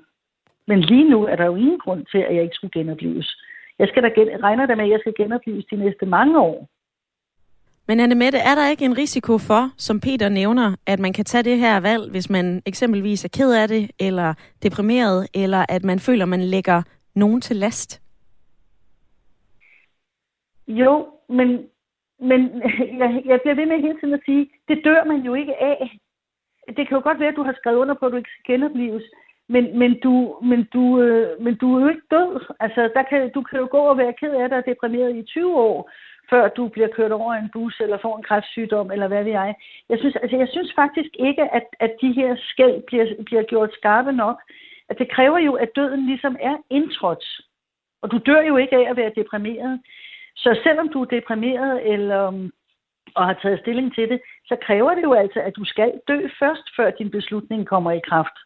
[0.68, 3.38] Men lige nu er der jo ingen grund til, at jeg ikke skulle genopleves.
[3.80, 6.68] Jeg skal da gen- regner da med, at jeg skal genopleves de næste mange år.
[7.88, 11.26] Men Anne Mette, er der ikke en risiko for, som Peter nævner, at man kan
[11.26, 15.84] tage det her valg, hvis man eksempelvis er ked af det, eller deprimeret, eller at
[15.84, 16.82] man føler, man lægger
[17.16, 18.02] nogen til last?
[20.80, 21.50] Jo, men,
[22.20, 22.42] men
[23.02, 26.00] jeg, jeg bliver ved med hele tiden at sige, det dør man jo ikke af.
[26.68, 28.54] Det kan jo godt være, at du har skrevet under på, at du ikke skal
[28.54, 29.04] genopleves,
[29.50, 32.54] men, men, du, men, du, øh, men du er jo ikke død.
[32.60, 35.24] Altså, der kan, du kan jo gå og være ked af dig og deprimeret i
[35.24, 35.92] 20 år,
[36.30, 39.56] før du bliver kørt over en bus eller får en kræftsygdom, eller hvad ved jeg.
[39.90, 43.74] Jeg synes, altså, jeg synes faktisk ikke, at, at de her skæld bliver, bliver gjort
[43.74, 44.38] skarpe nok.
[44.90, 47.26] At det kræver jo, at døden ligesom er indtrådt.
[48.02, 49.80] Og du dør jo ikke af at være deprimeret.
[50.36, 52.52] Så selvom du er deprimeret eller um,
[53.16, 56.20] og har taget stilling til det, så kræver det jo altså, at du skal dø
[56.40, 58.38] først, før din beslutning kommer i kraft.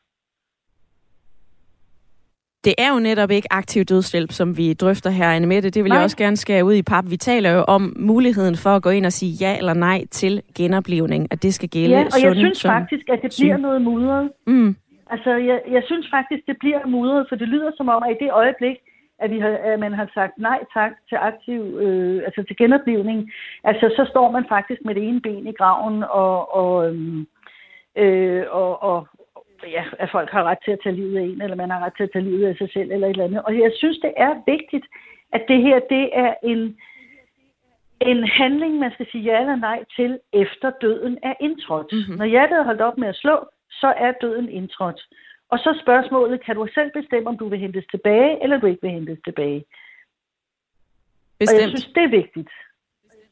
[2.66, 5.70] Det er jo netop ikke aktiv dødshjælp, som vi drøfter her, Anne Mette.
[5.70, 5.98] Det vil nej.
[5.98, 7.06] jeg også gerne skære ud i pap.
[7.10, 10.42] Vi taler jo om muligheden for at gå ind og sige ja eller nej til
[10.58, 14.32] genoplevning, at det skal gælde Ja, og jeg synes faktisk, at det bliver noget mudret.
[14.48, 14.76] Mm.
[15.10, 18.24] Altså, jeg, jeg synes faktisk, det bliver mudret, for det lyder som om, at i
[18.24, 18.78] det øjeblik,
[19.20, 23.32] at, vi har, at man har sagt nej tak til aktiv, øh, altså til genoplevning,
[23.64, 27.28] altså så står man faktisk med det ene ben i graven, og, og, øhm,
[27.96, 29.08] øh, og, og
[29.68, 31.94] ja, at folk har ret til at tage livet af en, eller man har ret
[31.98, 33.44] til at tage livet af sig selv, eller et eller andet.
[33.44, 34.86] Og jeg synes, det er vigtigt,
[35.34, 36.78] at det her, det er en,
[38.02, 41.92] en handling, man skal sige ja eller nej til, efter døden er indtrådt.
[41.92, 42.18] Mm-hmm.
[42.18, 43.36] Når hjertet er holdt op med at slå,
[43.70, 45.02] så er døden indtrådt.
[45.52, 48.82] Og så spørgsmålet, kan du selv bestemme, om du vil hentes tilbage, eller du ikke
[48.82, 49.66] vil hentes tilbage?
[51.40, 51.58] Bestemt.
[51.58, 52.50] Og jeg synes, det er vigtigt.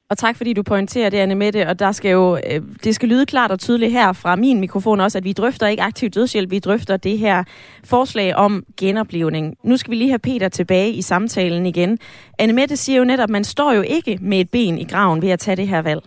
[0.10, 1.68] Og tak fordi du pointerer det, Anne Mette.
[1.68, 5.00] Og der skal jo, øh, det skal lyde klart og tydeligt her fra min mikrofon
[5.00, 7.44] også, at vi drøfter ikke aktiv dødshjælp, vi drøfter det her
[7.84, 9.58] forslag om genoplevning.
[9.64, 12.00] Nu skal vi lige have Peter tilbage i samtalen igen.
[12.40, 15.22] Anne Mette siger jo netop, at man står jo ikke med et ben i graven
[15.22, 16.02] ved at tage det her valg.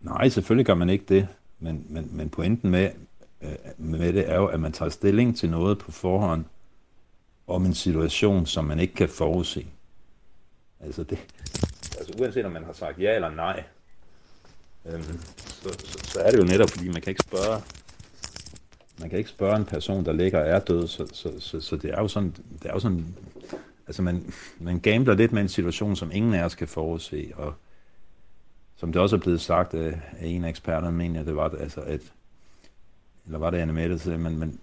[0.00, 1.28] Nej, selvfølgelig gør man ikke det.
[1.58, 2.90] Men, men, men pointen med,
[3.42, 6.44] øh, med det er jo, at man tager stilling til noget på forhånd
[7.46, 9.66] om en situation, som man ikke kan forudse.
[10.80, 11.18] Altså, det,
[11.98, 13.64] altså uanset om man har sagt ja eller nej,
[14.86, 17.62] øhm, så, så, så er det jo netop, fordi man kan ikke spørge
[19.00, 21.76] man kan ikke spørge en person, der ligger og er død, så, så, så, så
[21.76, 23.16] det er jo sådan, det er jo sådan
[23.86, 27.54] altså man, man gambler lidt med en situation, som ingen af os kan forudse, og
[28.76, 31.48] som det også er blevet sagt af, af en af eksperterne, mener jeg, det var,
[31.60, 32.00] altså, at
[33.28, 34.60] eller var det Anne men, men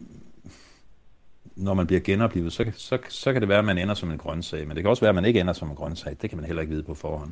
[1.56, 4.18] når man bliver genoplevet, så, så, så kan det være, at man ender som en
[4.18, 6.18] grøntsag, men det kan også være, at man ikke ender som en grøntsag.
[6.22, 7.32] Det kan man heller ikke vide på forhånd.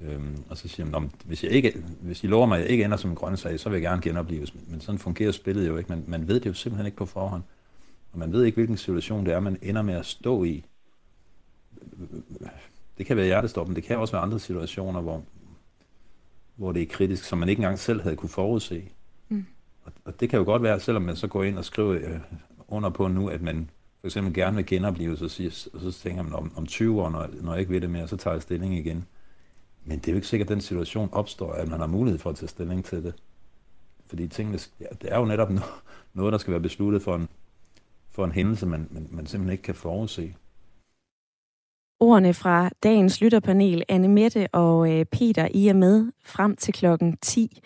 [0.00, 2.84] Øhm, og så siger man, hvis, jeg ikke, hvis I lover mig, at jeg ikke
[2.84, 4.54] ender som en grøntsag, så vil jeg gerne genopleves.
[4.68, 5.88] Men sådan fungerer spillet jo ikke.
[5.88, 7.42] Man, man ved det jo simpelthen ikke på forhånd.
[8.12, 10.64] Og man ved ikke, hvilken situation det er, man ender med at stå i.
[12.98, 15.24] Det kan være hjertestop, men det kan også være andre situationer, hvor,
[16.56, 18.84] hvor det er kritisk, som man ikke engang selv havde kunne forudse.
[19.28, 19.46] Mm.
[19.84, 22.20] Og, og det kan jo godt være, selvom man så går ind og skriver øh,
[22.68, 26.22] under på nu, at man for eksempel gerne vil genopleve, så, siger, og så tænker
[26.22, 28.42] man om, om 20 år, når, når jeg ikke ved det mere, så tager jeg
[28.42, 29.04] stilling igen.
[29.84, 32.30] Men det er jo ikke sikkert, at den situation opstår, at man har mulighed for
[32.30, 33.14] at tage stilling til det.
[34.06, 35.48] Fordi tingene, ja, det er jo netop
[36.14, 37.28] noget, der skal være besluttet for en,
[38.10, 40.34] for en hændelse, man, man, man simpelthen ikke kan forudse.
[42.00, 47.16] Ordene fra dagens lytterpanel, Anne Mette og øh, Peter, I er med frem til klokken
[47.16, 47.60] 10.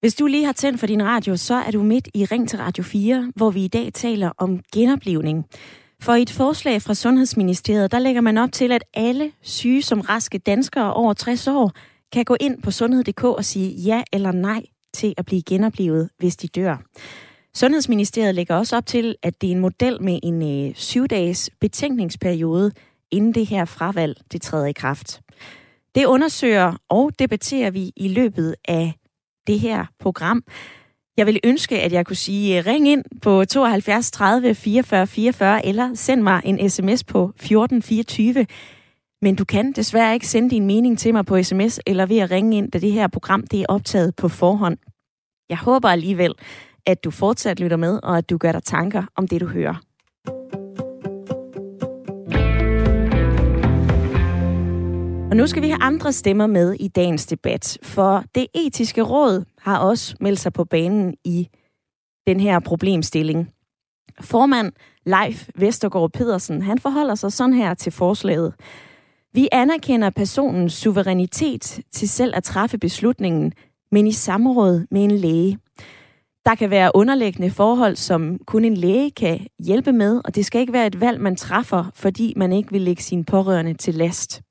[0.00, 2.58] Hvis du lige har tændt for din radio, så er du midt i Ring til
[2.58, 5.44] Radio 4, hvor vi i dag taler om genoplevning.
[6.02, 10.00] For i et forslag fra Sundhedsministeriet, der lægger man op til, at alle syge som
[10.00, 11.72] raske danskere over 60 år
[12.12, 14.62] kan gå ind på sundhed.dk og sige ja eller nej
[14.94, 16.76] til at blive genoplevet, hvis de dør.
[17.54, 22.72] Sundhedsministeriet lægger også op til, at det er en model med en øh, syv-dages betænkningsperiode,
[23.10, 25.20] inden det her fravalg det træder i kraft.
[25.94, 28.94] Det undersøger og debatterer vi i løbet af
[29.46, 30.42] det her program.
[31.16, 35.66] Jeg vil ønske, at jeg kunne sige, øh, ring ind på 72 30 44 44,
[35.66, 38.46] eller send mig en sms på 1424.
[39.22, 42.30] Men du kan desværre ikke sende din mening til mig på sms eller ved at
[42.30, 44.78] ringe ind, da det her program det er optaget på forhånd.
[45.48, 46.34] Jeg håber alligevel,
[46.86, 49.80] at du fortsat lytter med, og at du gør dig tanker om det, du hører.
[55.36, 59.44] Og nu skal vi have andre stemmer med i dagens debat, for det etiske råd
[59.58, 61.48] har også meldt sig på banen i
[62.26, 63.50] den her problemstilling.
[64.20, 64.72] Formand
[65.06, 68.54] Leif Vestergaard Pedersen, han forholder sig sådan her til forslaget.
[69.34, 73.52] Vi anerkender personens suverænitet til selv at træffe beslutningen,
[73.92, 75.58] men i samråd med en læge.
[76.46, 80.60] Der kan være underliggende forhold, som kun en læge kan hjælpe med, og det skal
[80.60, 84.42] ikke være et valg, man træffer, fordi man ikke vil lægge sine pårørende til last.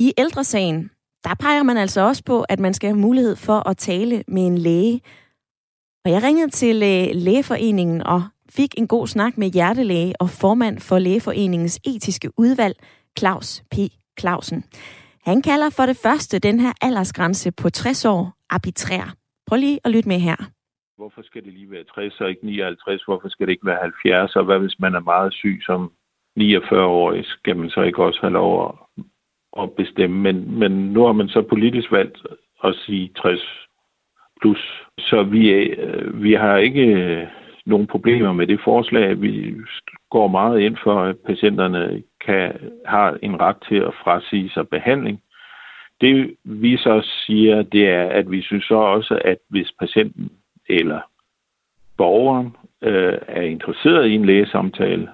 [0.00, 0.90] I ældresagen,
[1.24, 4.46] der peger man altså også på, at man skal have mulighed for at tale med
[4.46, 5.00] en læge.
[6.04, 10.78] Og jeg ringede til øh, lægeforeningen og fik en god snak med hjertelæge og formand
[10.80, 12.76] for lægeforeningens etiske udvalg,
[13.18, 13.76] Claus P.
[14.20, 14.64] Clausen.
[15.24, 19.14] Han kalder for det første den her aldersgrænse på 60 år arbitrær.
[19.46, 20.36] Prøv lige at lytte med her.
[20.96, 23.02] Hvorfor skal det lige være 60 og ikke 59?
[23.02, 24.36] Hvorfor skal det ikke være 70?
[24.36, 25.92] Og hvad hvis man er meget syg som
[26.40, 27.24] 49-årig?
[27.24, 28.74] Skal man så ikke også have lov at
[29.60, 30.16] at bestemme.
[30.20, 32.18] Men, men nu har man så politisk valgt
[32.64, 33.40] at sige 60
[34.40, 34.82] plus.
[34.98, 37.26] Så vi, øh, vi har ikke øh,
[37.66, 39.20] nogen problemer med det forslag.
[39.22, 39.54] Vi
[40.10, 42.52] går meget ind for, at patienterne kan
[42.86, 45.22] har en ret til at frasige sig behandling.
[46.00, 50.30] Det vi så siger, det er, at vi synes så også, at hvis patienten
[50.68, 51.00] eller
[51.96, 55.08] borgeren øh, er interesseret i en lægesamtale,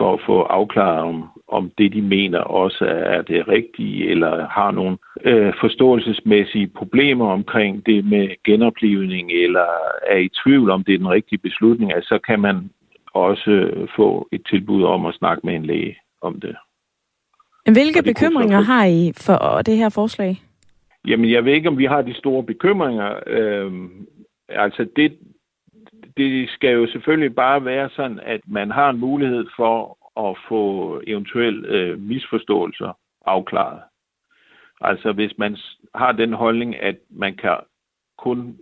[0.00, 2.84] for at få afklaret, om, om det, de mener, også
[3.16, 9.66] er det rigtige, eller har nogle øh, forståelsesmæssige problemer omkring det med genoplivning, eller
[10.06, 12.70] er i tvivl om det er den rigtige beslutning, altså, så kan man
[13.14, 16.56] også få et tilbud om at snakke med en læge om det.
[17.72, 20.42] Hvilke bekymringer har I for det her forslag?
[21.08, 23.10] Jamen, jeg ved ikke, om vi har de store bekymringer.
[23.26, 23.72] Øh,
[24.48, 25.12] altså, det,
[26.16, 29.98] det skal jo selvfølgelig bare være sådan, at man har en mulighed for
[30.28, 32.92] at få eventuelle øh, misforståelser
[33.26, 33.80] afklaret.
[34.80, 35.56] Altså hvis man
[35.94, 37.56] har den holdning, at man kan
[38.18, 38.58] kun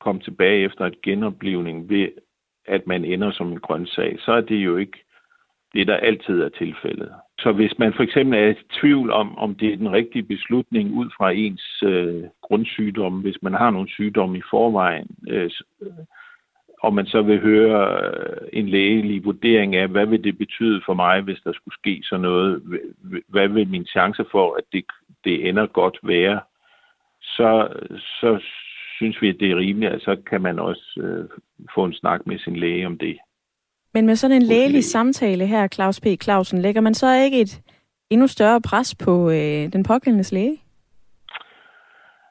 [0.00, 2.08] komme tilbage efter et genoplivning ved,
[2.66, 5.04] at man ender som en grøntsag, så er det jo ikke
[5.74, 7.12] det, der altid er tilfældet.
[7.38, 10.94] Så hvis man for eksempel er i tvivl om, om det er den rigtige beslutning
[10.94, 15.50] ud fra ens øh, grundsygdom, hvis man har nogle sygdomme i forvejen, øh,
[16.82, 20.94] og man så vil høre øh, en lægelig vurdering af, hvad vil det betyde for
[20.94, 22.62] mig, hvis der skulle ske sådan noget?
[23.28, 24.84] Hvad vil min chance for, at det,
[25.24, 26.40] det ender godt være?
[27.22, 27.68] Så,
[28.20, 28.40] så
[28.96, 31.28] synes vi, at det er rimeligt, at så kan man også øh,
[31.74, 33.18] få en snak med sin læge om det.
[33.94, 36.06] Men med sådan en lægelig samtale her, Claus P.
[36.22, 37.60] Clausen, lægger man så ikke et
[38.10, 40.58] endnu større pres på øh, den pågældende læge?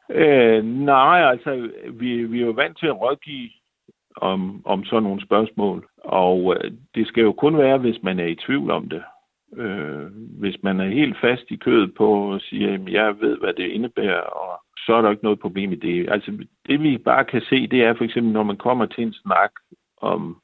[0.10, 3.50] Øh, nej, altså vi, vi er jo vant til at rådgive
[4.22, 5.88] om, om sådan nogle spørgsmål.
[5.97, 9.03] Og øh, det skal jo kun være, hvis man er i tvivl om det.
[9.55, 10.05] Øh,
[10.39, 13.68] hvis man er helt fast i kødet på og siger, at jeg ved, hvad det
[13.68, 16.09] indebærer, og så er der ikke noget problem i det.
[16.09, 16.32] Altså
[16.68, 19.51] det vi bare kan se, det er for eksempel, når man kommer til en snak
[20.01, 20.41] om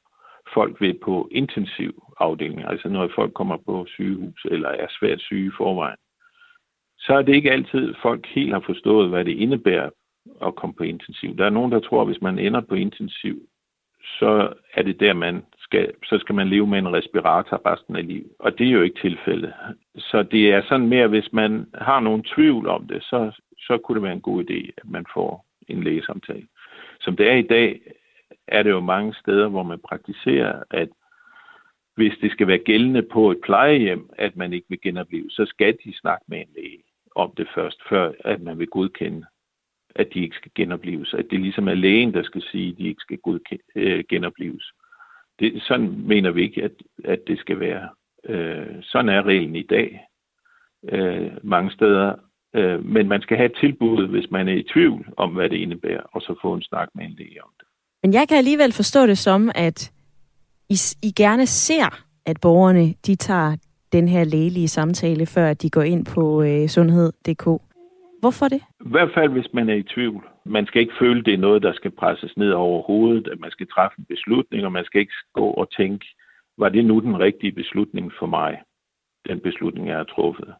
[0.54, 5.46] folk ved på intensiv afdeling, altså når folk kommer på sygehus eller er svært syge
[5.46, 5.96] i forvejen,
[6.98, 9.90] så er det ikke altid, folk helt har forstået, hvad det indebærer
[10.42, 11.36] at komme på intensiv.
[11.36, 13.48] Der er nogen, der tror, at hvis man ender på intensiv,
[14.04, 18.06] så er det der, man skal, så skal man leve med en respirator resten af
[18.06, 18.32] livet.
[18.38, 19.54] Og det er jo ikke tilfældet.
[19.96, 23.94] Så det er sådan mere, hvis man har nogen tvivl om det, så, så kunne
[23.94, 26.46] det være en god idé, at man får en lægesamtale.
[27.00, 27.80] Som det er i dag,
[28.48, 30.88] er det jo mange steder, hvor man praktiserer, at
[31.94, 35.76] hvis det skal være gældende på et plejehjem, at man ikke vil genopleve, så skal
[35.84, 36.82] de snakke med en læge
[37.14, 39.26] om det først, før at man vil godkende
[39.96, 41.14] at de ikke skal genopleves.
[41.14, 43.18] At det ligesom er lægen, der skal sige, at de ikke skal
[43.74, 44.72] øh, genopleves.
[45.38, 46.72] Det, sådan mener vi ikke, at,
[47.04, 47.88] at det skal være.
[48.28, 50.00] Øh, sådan er reglen i dag
[50.92, 52.14] øh, mange steder.
[52.54, 55.56] Øh, men man skal have et tilbud, hvis man er i tvivl om, hvad det
[55.56, 57.66] indebærer, og så få en snak med en læge om det.
[58.02, 59.92] Men jeg kan alligevel forstå det som, at
[60.68, 63.56] I, I gerne ser, at borgerne de tager
[63.92, 67.46] den her lægelige samtale, før de går ind på øh, sundhed.dk.
[68.24, 68.62] Hvorfor det?
[68.90, 70.28] I hvert fald, hvis man er i tvivl.
[70.44, 73.50] Man skal ikke føle, det er noget, der skal presses ned over hovedet, at man
[73.50, 76.06] skal træffe en beslutning, og man skal ikke gå og tænke,
[76.58, 78.52] var det nu den rigtige beslutning for mig,
[79.28, 80.54] den beslutning, jeg har truffet.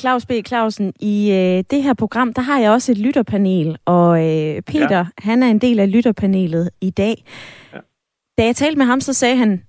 [0.00, 0.30] Claus B.
[0.46, 4.98] Clausen, i øh, det her program, der har jeg også et lytterpanel, og øh, Peter,
[4.98, 5.06] ja.
[5.18, 7.24] han er en del af lytterpanelet i dag.
[7.72, 7.78] Ja.
[8.38, 9.62] Da jeg talte med ham, så sagde han,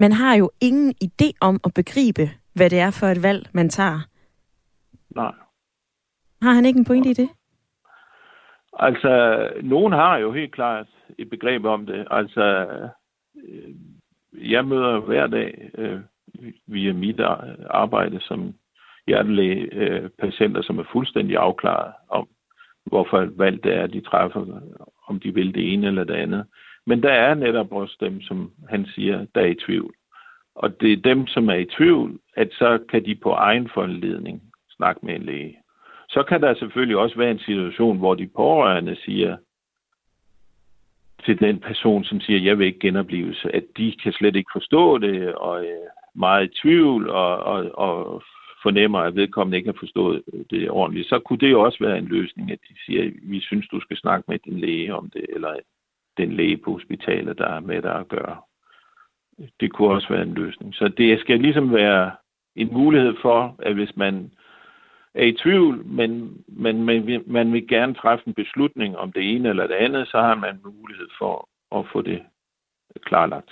[0.00, 3.68] man har jo ingen idé om at begribe, hvad det er for et valg, man
[3.68, 4.00] tager.
[5.16, 5.32] Nej.
[6.46, 7.28] Har han ikke en pointe i det?
[8.78, 9.12] Altså,
[9.62, 10.86] nogen har jo helt klart
[11.18, 12.06] et begreb om det.
[12.10, 12.66] Altså,
[13.36, 13.74] øh,
[14.50, 16.00] jeg møder hver dag øh,
[16.66, 17.20] via mit
[17.70, 18.54] arbejde som
[19.06, 22.28] hjertelæge øh, patienter, som er fuldstændig afklaret om,
[22.84, 24.60] hvorfor valg det er, de træffer,
[25.08, 26.46] om de vil det ene eller det andet.
[26.86, 29.94] Men der er netop også dem, som han siger, der er i tvivl.
[30.54, 34.42] Og det er dem, som er i tvivl, at så kan de på egen foranledning
[34.70, 35.56] snakke med en læge.
[36.08, 39.36] Så kan der selvfølgelig også være en situation, hvor de pårørende siger
[41.24, 44.98] til den person, som siger, jeg vil ikke genopleves, at de kan slet ikke forstå
[44.98, 48.22] det, og øh, meget i tvivl, og, og, og
[48.62, 52.04] fornemmer, at vedkommende ikke har forstået det ordentligt, så kunne det jo også være en
[52.16, 55.56] løsning, at de siger, vi synes, du skal snakke med din læge om det, eller
[56.16, 58.36] den læge på hospitalet, der er med dig at gøre.
[59.60, 60.74] Det kunne også være en løsning.
[60.74, 62.10] Så det skal ligesom være
[62.56, 64.30] en mulighed for, at hvis man
[65.16, 66.10] er i tvivl, men,
[66.46, 70.18] men man, man vil gerne træffe en beslutning om det ene eller det andet, så
[70.18, 71.48] har man mulighed for
[71.78, 72.22] at få det
[73.06, 73.50] klarlagt.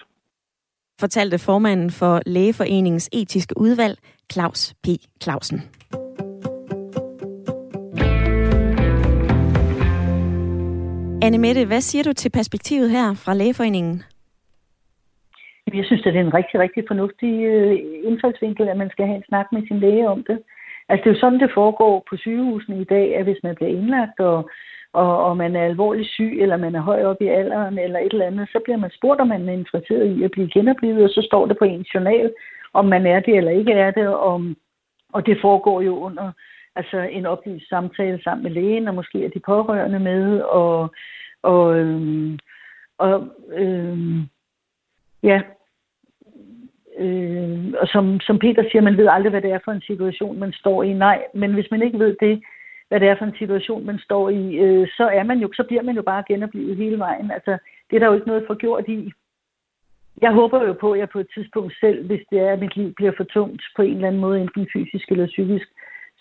[1.01, 3.99] Fortalte formanden for Lægeforeningens etiske udvalg,
[4.33, 4.87] Claus P.
[5.23, 5.59] Clausen.
[11.23, 14.03] Anne Mette, hvad siger du til perspektivet her fra Lægeforeningen?
[15.75, 17.73] Jeg synes, at det er en rigtig, rigtig fornuftig øh,
[18.09, 20.39] indfaldsvinkel, at man skal have en snak med sin læge om det.
[20.89, 23.71] Altså, det er jo sådan, det foregår på sygehusene i dag, at hvis man bliver
[23.71, 24.51] indlagt, og,
[24.93, 28.13] og, og man er alvorligt syg, eller man er høj op i alderen, eller et
[28.13, 31.11] eller andet, så bliver man spurgt, om man er interesseret i at blive genoplevet, og
[31.11, 32.33] så står det på en journal,
[32.73, 34.43] om man er det eller ikke er det, og,
[35.13, 36.33] og det foregår jo under
[36.77, 40.95] altså en oplyst samtale sammen med lægen, og måske er de pårørende med, og,
[41.43, 42.39] og, øhm,
[42.99, 44.23] og øhm,
[45.23, 45.41] ja,
[46.99, 50.39] Øh, og som, som Peter siger, man ved aldrig, hvad det er for en situation,
[50.39, 50.93] man står i.
[50.93, 52.43] Nej, men hvis man ikke ved det,
[52.89, 55.65] hvad det er for en situation, man står i, øh, så, er man jo, så
[55.69, 57.31] bliver man jo bare genoplevet hele vejen.
[57.31, 57.59] Altså,
[57.91, 59.13] det er der jo ikke noget forgjort i.
[60.23, 62.77] Jeg håber jo på, at jeg på et tidspunkt selv, hvis det er, at mit
[62.77, 65.69] liv bliver for tungt på en eller anden måde, enten fysisk eller psykisk,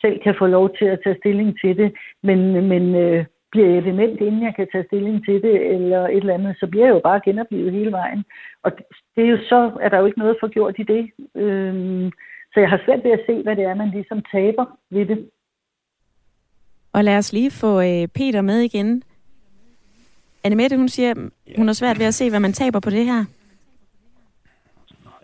[0.02, 1.94] selv kan få lov til at tage stilling til det.
[2.24, 6.18] Men, men øh, bliver jeg dement, inden jeg kan tage stilling til det, eller et
[6.24, 8.24] eller andet, så bliver jeg jo bare genoplevet hele vejen.
[8.64, 8.72] Og
[9.16, 11.04] det er jo så, er der jo ikke noget forgjort i det.
[11.36, 12.12] Øhm,
[12.54, 15.30] så jeg har svært ved at se, hvad det er, man ligesom taber ved det.
[16.94, 19.04] Og lad os lige få øh, Peter med igen.
[20.44, 21.14] Annemette, hun siger,
[21.58, 23.26] hun har svært ved at se, hvad man taber på det her.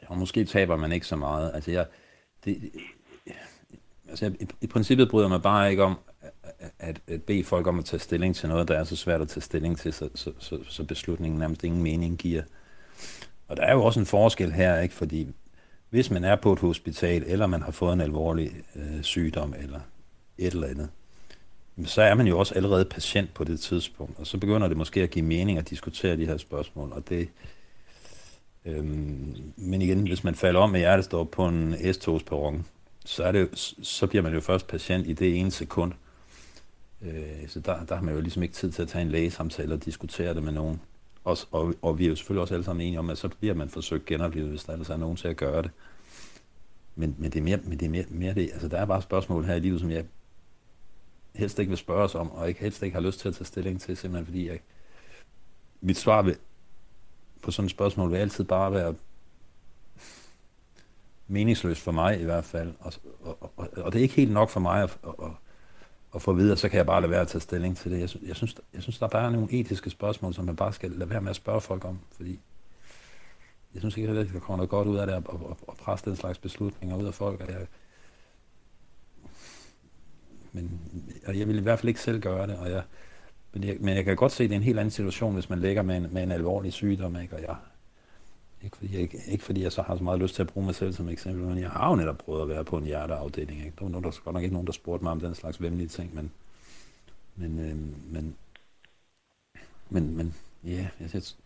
[0.01, 1.51] Ja, måske taber man ikke så meget.
[1.55, 1.85] Altså, jeg,
[2.45, 2.71] det,
[4.09, 5.97] altså jeg, i, i princippet bryder man bare ikke om,
[6.79, 9.29] at, at bede folk om at tage stilling til noget, der er så svært at
[9.29, 12.41] tage stilling til, så, så, så, så beslutningen nærmest ingen mening giver.
[13.47, 14.95] Og der er jo også en forskel her, ikke?
[14.95, 15.27] fordi
[15.89, 19.79] hvis man er på et hospital, eller man har fået en alvorlig øh, sygdom, eller
[20.37, 20.89] et eller andet,
[21.85, 25.03] så er man jo også allerede patient på det tidspunkt, og så begynder det måske
[25.03, 27.29] at give mening at diskutere de her spørgsmål, og det,
[28.65, 32.65] øhm, men igen, hvis man falder om med hjertestop på en S-togsperron,
[33.05, 33.49] så, er det,
[33.81, 35.93] så bliver man jo først patient i det ene sekund,
[37.01, 39.73] Øh, så der, der har man jo ligesom ikke tid til at tage en lægesamtale
[39.73, 40.81] og diskutere det med nogen.
[41.23, 43.53] Og, og, og vi er jo selvfølgelig også alle sammen enige om, at så bliver
[43.53, 45.71] man forsøgt genoplevet, hvis der ellers er nogen til at gøre det.
[46.95, 48.49] Men, men det er, mere, men det er mere, mere det.
[48.53, 50.05] Altså, der er bare spørgsmål her i livet, som jeg
[51.35, 53.45] helst ikke vil spørge os om, og ikke helst ikke har lyst til at tage
[53.45, 54.59] stilling til, simpelthen fordi jeg,
[55.81, 56.37] mit svar vil,
[57.41, 58.95] på sådan et spørgsmål vil altid bare være
[61.27, 62.73] meningsløst for mig i hvert fald.
[62.79, 65.31] Og, og, og, og det er ikke helt nok for mig at, at,
[66.11, 67.99] og få videre, så kan jeg bare lade være at tage stilling til det.
[67.99, 70.55] Jeg, synes, jeg, synes, der, jeg synes, der bare er nogle etiske spørgsmål, som man
[70.55, 72.39] bare skal lade være med at spørge folk om, fordi
[73.73, 75.39] jeg synes ikke, at der kommer noget godt ud af det, at, at,
[75.69, 77.39] at presse den slags beslutninger ud af folk.
[77.39, 77.67] Jeg,
[80.51, 80.81] men
[81.27, 82.83] jeg vil i hvert fald ikke selv gøre det, og jeg,
[83.53, 85.49] men, jeg, men jeg kan godt se, at det er en helt anden situation, hvis
[85.49, 87.35] man ligger med en, med en alvorlig sygdom, ikke?
[87.35, 87.55] og jeg,
[88.63, 90.65] ikke fordi, jeg, ikke, ikke fordi jeg så har så meget lyst til at bruge
[90.65, 93.59] mig selv som eksempel, men jeg har jo netop prøvet at være på en hjerteafdeling.
[93.59, 93.73] Ikke?
[93.79, 95.87] Der var, nogen, der, godt nok ikke nogen, der spurgte mig om den slags vemmelige
[95.87, 96.31] ting, men,
[97.35, 97.75] men, øh,
[98.13, 98.35] men,
[99.89, 101.37] men, men ja, jeg synes,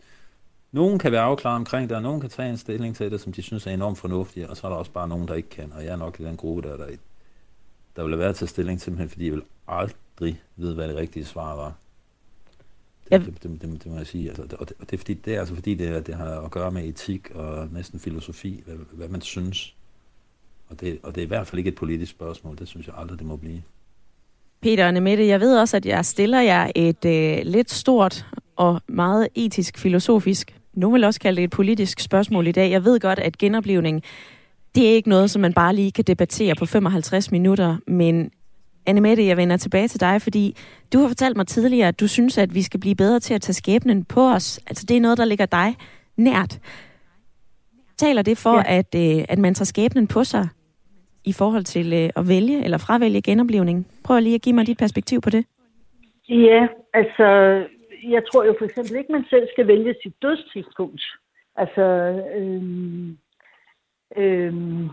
[0.72, 3.32] nogen kan være afklaret omkring det, og nogen kan tage en stilling til det, som
[3.32, 5.72] de synes er enormt fornuftige, og så er der også bare nogen, der ikke kan,
[5.72, 6.86] og jeg er nok i den gruppe, der, der,
[7.96, 11.56] der vil være til stilling simpelthen, fordi jeg vil aldrig vide, hvad det rigtige svar
[11.56, 11.74] var.
[13.12, 14.28] Det, det, det, det, det må jeg sige.
[14.28, 16.50] Altså, og, det, og det, er fordi, det er altså fordi, det, det har at
[16.50, 19.74] gøre med etik og næsten filosofi, hvad, hvad man synes.
[20.68, 22.58] Og det, og det er i hvert fald ikke et politisk spørgsmål.
[22.58, 23.62] Det synes jeg aldrig, det må blive.
[24.60, 28.26] Peter og Nemette, jeg ved også, at jeg stiller jer et øh, lidt stort
[28.56, 32.70] og meget etisk, filosofisk, nu vil også kalde det et politisk spørgsmål i dag.
[32.70, 34.02] Jeg ved godt, at genoplevning,
[34.74, 38.30] det er ikke noget, som man bare lige kan debattere på 55 minutter, men
[38.86, 40.56] Anne Mette, jeg vender tilbage til dig, fordi
[40.92, 43.42] du har fortalt mig tidligere, at du synes, at vi skal blive bedre til at
[43.42, 44.60] tage skæbnen på os.
[44.66, 45.76] Altså det er noget, der ligger dig
[46.16, 46.58] nært.
[47.96, 48.78] Taler det for, ja.
[48.78, 50.48] at, øh, at man tager skæbnen på sig
[51.24, 53.86] i forhold til øh, at vælge eller fravælge genoplevning?
[54.04, 55.44] Prøv lige at give mig dit perspektiv på det.
[56.28, 57.26] Ja, altså
[58.08, 61.02] jeg tror jo for eksempel ikke, man selv skal vælge sit dødstidspunkt.
[61.56, 61.82] Altså,
[62.36, 63.18] øhm,
[64.16, 64.88] øhm,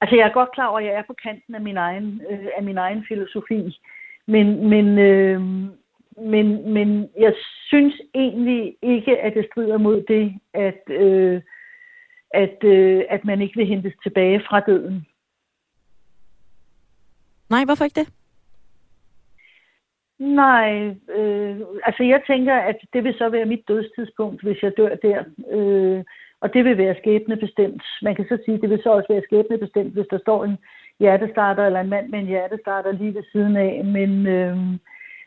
[0.00, 2.46] altså jeg er godt klar over, at jeg er på kanten af min egen, øh,
[2.56, 3.78] af min egen filosofi.
[4.26, 5.40] Men, men, øh,
[6.16, 7.34] men, men jeg
[7.66, 11.42] synes egentlig ikke, at det strider mod det, at, øh,
[12.30, 15.06] at, øh, at man ikke vil hentes tilbage fra døden.
[17.50, 18.12] Nej, hvorfor ikke det?
[20.18, 24.94] Nej, øh, altså jeg tænker, at det vil så være mit dødstidspunkt, hvis jeg dør
[24.94, 25.24] der.
[25.50, 26.04] Øh,
[26.42, 27.82] og det vil være skæbne bestemt.
[28.02, 30.44] Man kan så sige, at det vil så også være skæbne bestemt, hvis der står
[30.44, 30.56] en
[31.00, 33.84] hjertestarter eller en mand med en hjertestarter lige ved siden af.
[33.84, 34.56] Men, øh,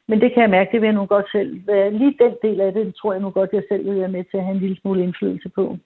[0.07, 1.51] men det kan jeg mærke, det vil jeg nu godt selv.
[1.99, 4.37] Lige den del af det, tror jeg nu godt, jeg selv vil være med til
[4.37, 5.77] at have en lille smule indflydelse på.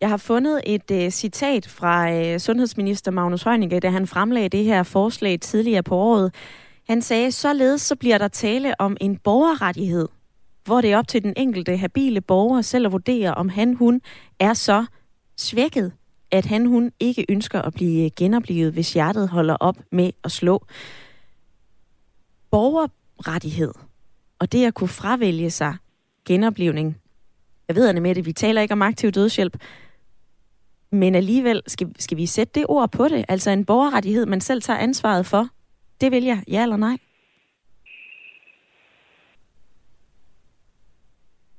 [0.00, 4.64] Jeg har fundet et uh, citat fra uh, sundhedsminister Magnus Heunicke, da han fremlagde det
[4.64, 6.34] her forslag tidligere på året.
[6.88, 10.08] Han sagde, således så bliver der tale om en borgerrettighed,
[10.68, 14.00] hvor det er op til den enkelte habile borger selv at vurdere, om han hun
[14.38, 14.86] er så
[15.36, 15.92] svækket,
[16.30, 20.66] at han hun ikke ønsker at blive genoplevet, hvis hjertet holder op med at slå.
[22.50, 23.72] Borgerrettighed
[24.38, 25.76] og det at kunne fravælge sig
[26.24, 26.96] genoplevning.
[27.68, 29.56] Jeg ved, Anne Mette, vi taler ikke om aktiv dødshjælp,
[30.92, 33.24] men alligevel skal, skal vi sætte det ord på det.
[33.28, 35.48] Altså en borgerrettighed, man selv tager ansvaret for.
[36.00, 36.96] Det vil jeg, ja eller nej?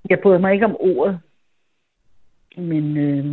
[0.10, 1.20] Jeg bryder mig ikke om ordet.
[2.58, 3.26] Men, øh,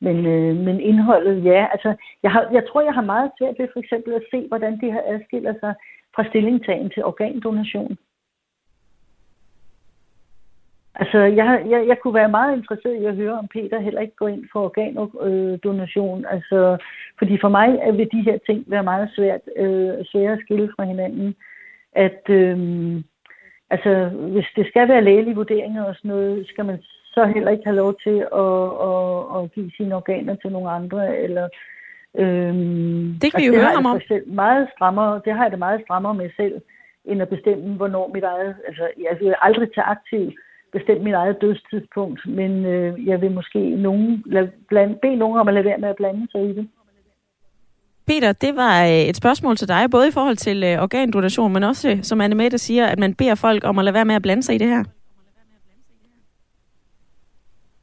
[0.00, 1.66] men, øh, men indholdet, ja.
[1.72, 4.72] Altså, jeg, har, jeg tror, jeg har meget svært ved for eksempel at se, hvordan
[4.80, 5.74] det her adskiller sig
[6.14, 7.96] fra stillingtagen til organdonation.
[10.94, 14.16] Altså, jeg, jeg, jeg kunne være meget interesseret i at høre, om Peter heller ikke
[14.16, 16.24] går ind for organdonation.
[16.24, 16.76] Altså,
[17.18, 20.84] fordi for mig vil de her ting være meget svært, øh, svære at skille fra
[20.84, 21.34] hinanden.
[21.92, 22.58] At, øh,
[23.74, 23.92] altså,
[24.34, 26.78] hvis det skal være lægelige vurderinger og sådan noget, skal man
[27.14, 31.18] så heller ikke have lov til at, at, at give sine organer til nogle andre,
[31.18, 31.48] eller
[32.18, 34.00] Øhm, det kan vi jo høre ham om.
[34.26, 36.60] Meget strammere, det har jeg det meget strammere med selv,
[37.04, 38.56] end at bestemme, hvornår mit eget...
[38.68, 40.32] Altså, jeg vil aldrig tage aktiv
[40.72, 45.48] bestemt mit eget dødstidspunkt, men øh, jeg vil måske nogen, lad, bland, bede nogen om
[45.48, 46.68] at lade være med at blande sig i det.
[48.06, 51.62] Peter, det var øh, et spørgsmål til dig, både i forhold til øh, organdonation, men
[51.62, 54.14] også, øh, som Anne Mette siger, at man beder folk om at lade være med
[54.14, 54.84] at blande sig i det her.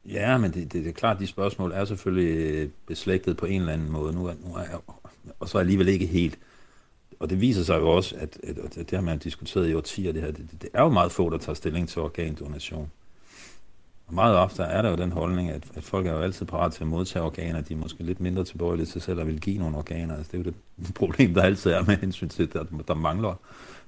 [0.04, 3.60] Ja, men det, det, det er klart, at de spørgsmål er selvfølgelig beslægtet på en
[3.60, 4.14] eller anden måde.
[4.14, 4.78] Nu er, nu er jeg,
[5.40, 6.38] og så alligevel ikke helt
[7.20, 10.12] og det viser sig jo også, at, at, at det har man diskuteret i årtier,
[10.12, 12.90] det her, det, det er jo meget få, der tager stilling til organdonation.
[14.10, 16.72] Og meget ofte er der jo den holdning, at, at folk er jo altid parat
[16.72, 19.58] til at modtage organer, de er måske lidt mindre tilbøjelige til selv at vil give
[19.58, 20.16] nogle organer.
[20.16, 20.52] Altså, det er jo
[20.84, 23.34] det problem, der altid er med hensyn til, at der, der mangler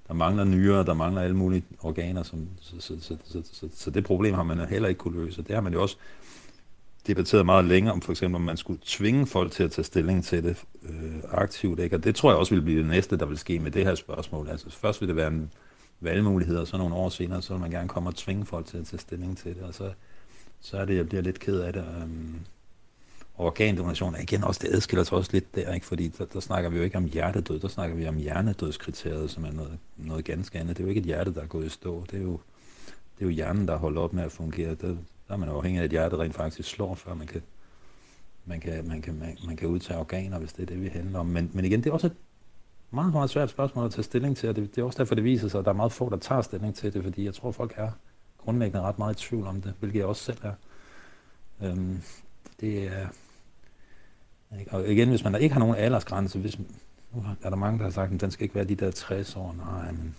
[0.09, 3.91] der mangler nyere, der mangler alle mulige organer, som, så, så, så, så, så, så
[3.91, 5.43] det problem har man heller ikke kunne løse.
[5.43, 5.97] Det har man jo også
[7.07, 10.25] debatteret meget længere om, for eksempel om man skulle tvinge folk til at tage stilling
[10.25, 11.81] til det øh, aktivt.
[11.81, 11.97] Ikke?
[11.97, 13.95] Og det tror jeg også vil blive det næste, der vil ske med det her
[13.95, 14.49] spørgsmål.
[14.49, 15.53] Altså først vil det være en
[16.01, 18.79] valgmulighed, og så nogle år senere, så vil man gerne komme og tvinge folk til
[18.79, 19.63] at tage stilling til det.
[19.63, 19.91] Og så,
[20.63, 21.85] så er det, jeg bliver lidt ked af det.
[22.03, 22.41] Um,
[23.39, 25.87] organdonation er igen også, det adskiller sig også lidt der, ikke?
[25.87, 29.45] fordi der, der, snakker vi jo ikke om hjertedød, der snakker vi om hjernedødskriteriet, som
[29.45, 30.77] er noget, noget ganske andet.
[30.77, 32.05] Det er jo ikke et hjerte, der er gået i stå.
[32.11, 32.41] Det er jo,
[33.19, 34.71] det er jo hjernen, der holder op med at fungere.
[34.71, 34.99] Det,
[35.29, 37.43] der er man afhængig af, at hjertet rent faktisk slår, før man kan,
[38.45, 41.19] man kan, man kan, man, man kan udtage organer, hvis det er det, vi handler
[41.19, 41.27] om.
[41.27, 42.17] Men, men igen, det er også et
[42.91, 45.25] meget, meget svært spørgsmål at tage stilling til, og det, det er også derfor, det
[45.25, 47.51] viser sig, at der er meget få, der tager stilling til det, fordi jeg tror,
[47.51, 47.91] folk er
[48.45, 50.55] grundlæggende ret meget i tvivl om det, hvilket jeg også selv er.
[51.63, 52.03] Øhm,
[52.61, 53.07] det er...
[54.59, 54.73] Ikke?
[54.73, 56.59] Og igen, hvis man ikke har nogen aldersgrænse, hvis,
[57.13, 59.37] nu er der mange, der har sagt, at den skal ikke være de der 60
[59.37, 59.55] år.
[59.59, 60.15] Nej, men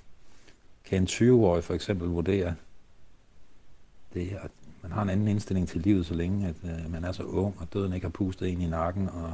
[0.85, 2.55] kan en 20-årig for eksempel vurdere
[4.13, 4.39] det her,
[4.81, 7.55] man har en anden indstilling til livet, så længe at øh, man er så ung,
[7.59, 9.33] og døden ikke har pustet ind i nakken, og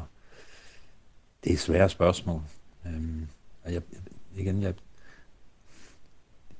[1.43, 2.41] det er svære spørgsmål.
[2.85, 3.27] Øhm,
[3.63, 3.81] og jeg,
[4.37, 4.73] igen, jeg,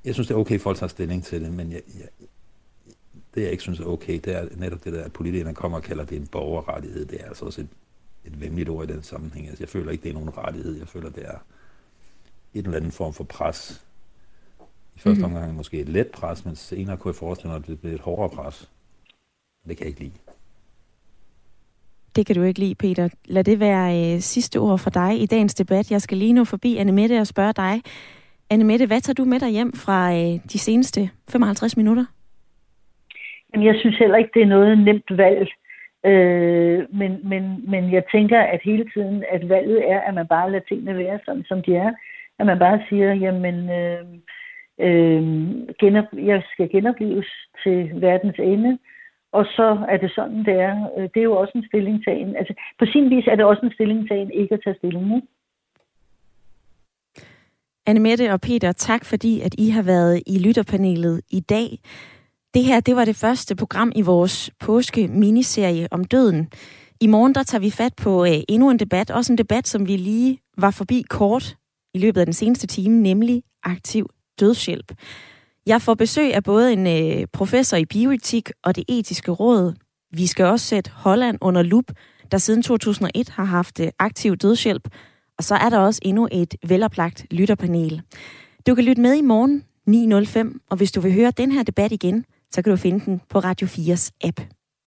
[0.04, 2.08] jeg synes, det er okay, at folk tager stilling til det, men jeg, jeg,
[3.34, 5.84] det, jeg ikke synes er okay, det er netop det der, at politikerne kommer og
[5.84, 7.06] kalder det en borgerrettighed.
[7.06, 7.68] Det er altså også et,
[8.24, 9.48] et vemmeligt ord i den sammenhæng.
[9.48, 10.78] Altså, jeg føler ikke, det er nogen rettighed.
[10.78, 11.38] Jeg føler, det er
[12.54, 13.84] et eller andet form for pres.
[14.96, 15.36] I første mm-hmm.
[15.36, 18.00] omgang måske et let pres, men senere kunne jeg forestille mig, at det bliver et
[18.00, 18.70] hårdere pres.
[19.68, 20.12] Det kan jeg ikke lide.
[22.16, 23.08] Det kan du ikke lide, Peter.
[23.24, 25.90] Lad det være øh, sidste ord for dig i dagens debat.
[25.90, 27.82] Jeg skal lige nu forbi Anne Mette og spørge dig.
[28.52, 31.00] Anne Mette, hvad tager du med dig hjem fra øh, de seneste
[31.32, 32.04] 55 minutter?
[33.52, 35.48] Jamen, jeg synes heller ikke, det er noget nemt valg.
[36.04, 40.50] Øh, men, men, men jeg tænker, at hele tiden, at valget er, at man bare
[40.50, 41.92] lader tingene være, sådan som de er.
[42.38, 44.04] At man bare siger, jamen, øh,
[44.86, 45.22] øh,
[45.80, 47.30] genop, jeg skal genopleves
[47.62, 48.78] til verdens ende,
[49.32, 50.74] og så er det sådan, det er.
[50.96, 52.36] Øh, det er jo også en stillingtagen.
[52.36, 55.16] Altså, på sin vis er det også en stillingtagen ikke at tage stilling.
[55.16, 55.26] Ikke?
[57.86, 61.78] Annemette og Peter, tak fordi, at I har været i lytterpanelet i dag.
[62.54, 66.48] Det her, det var det første program i vores påske-miniserie om døden.
[67.00, 69.10] I morgen, der tager vi fat på øh, endnu en debat.
[69.10, 71.56] Også en debat, som vi lige var forbi kort
[71.94, 74.06] i løbet af den seneste time, nemlig aktiv
[74.40, 74.92] dødshjælp.
[75.66, 79.74] Jeg får besøg af både en øh, professor i bioetik og det etiske råd.
[80.12, 81.84] Vi skal også sætte Holland under lup,
[82.30, 84.88] der siden 2001 har haft øh, aktiv dødshjælp.
[85.40, 88.02] Og så er der også endnu et veloplagt lytterpanel.
[88.66, 89.64] Du kan lytte med i morgen
[90.52, 93.20] 9.05, og hvis du vil høre den her debat igen, så kan du finde den
[93.28, 94.40] på Radio 4's app.